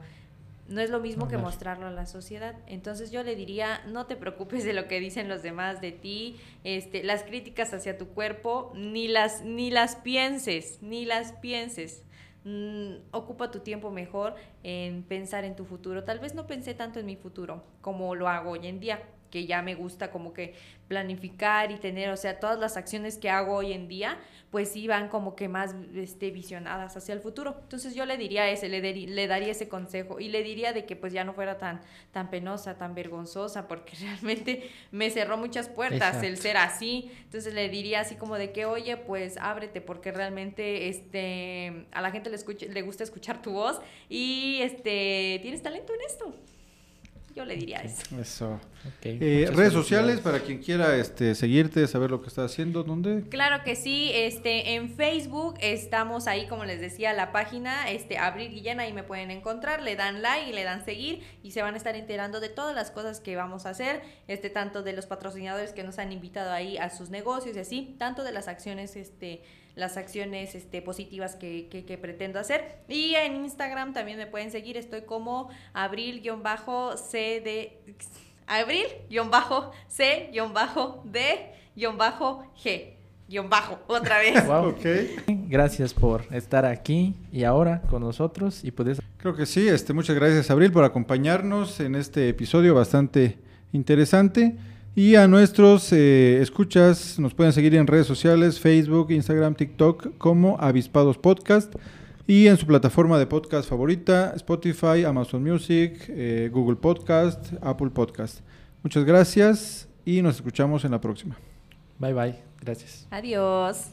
[0.69, 2.55] No es lo mismo que mostrarlo a la sociedad.
[2.69, 6.37] Entonces yo le diría, no te preocupes de lo que dicen los demás de ti,
[6.63, 12.05] este, las críticas hacia tu cuerpo, ni las, ni las pienses, ni las pienses.
[12.45, 16.05] Mm, ocupa tu tiempo mejor en pensar en tu futuro.
[16.05, 19.03] Tal vez no pensé tanto en mi futuro como lo hago hoy en día,
[19.33, 20.55] que ya me gusta como que
[20.87, 24.19] planificar y tener, o sea, todas las acciones que hago hoy en día,
[24.51, 27.57] pues sí van como que más este, visionadas hacia el futuro.
[27.63, 30.95] Entonces yo le diría ese, le, le daría ese consejo y le diría de que
[30.95, 31.81] pues ya no fuera tan,
[32.13, 37.11] tan penosa, tan vergonzosa, porque realmente me cerró muchas puertas el ser así.
[37.25, 42.11] Entonces le diría así como de que, oye, pues ábrete, porque realmente este, a la
[42.11, 43.81] gente le, escucha, le gusta escuchar tu voz
[44.11, 46.35] y este, tienes talento en esto.
[47.35, 48.03] Yo le diría eso.
[48.21, 48.61] Eso.
[49.03, 53.23] Eh, redes sociales para quien quiera este, seguirte, saber lo que estás haciendo, ¿dónde?
[53.29, 58.51] Claro que sí, este, en Facebook estamos ahí, como les decía, la página, este, Abril
[58.51, 61.75] Guillén, ahí me pueden encontrar, le dan like y le dan seguir y se van
[61.75, 65.07] a estar enterando de todas las cosas que vamos a hacer, este, tanto de los
[65.07, 68.97] patrocinadores que nos han invitado ahí a sus negocios y así, tanto de las acciones,
[68.97, 69.43] este,
[69.75, 72.81] las acciones este, positivas que, que, pretendo hacer.
[72.89, 77.81] Y en Instagram también me pueden seguir, estoy como abril-c de...
[78.47, 79.03] Abril-c-d-g
[83.49, 84.45] bajo, otra vez.
[85.49, 89.01] Gracias por estar aquí y ahora con nosotros y puedes...
[89.17, 93.39] Creo que sí, este, muchas gracias Abril por acompañarnos en este episodio bastante
[93.73, 94.57] interesante.
[94.95, 100.59] Y a nuestros eh, escuchas nos pueden seguir en redes sociales, Facebook, Instagram, TikTok como
[100.61, 101.75] Avispados Podcast
[102.27, 108.41] y en su plataforma de podcast favorita, Spotify, Amazon Music, eh, Google Podcast, Apple Podcast.
[108.83, 111.39] Muchas gracias y nos escuchamos en la próxima.
[111.99, 113.07] Bye bye, gracias.
[113.11, 113.93] Adiós.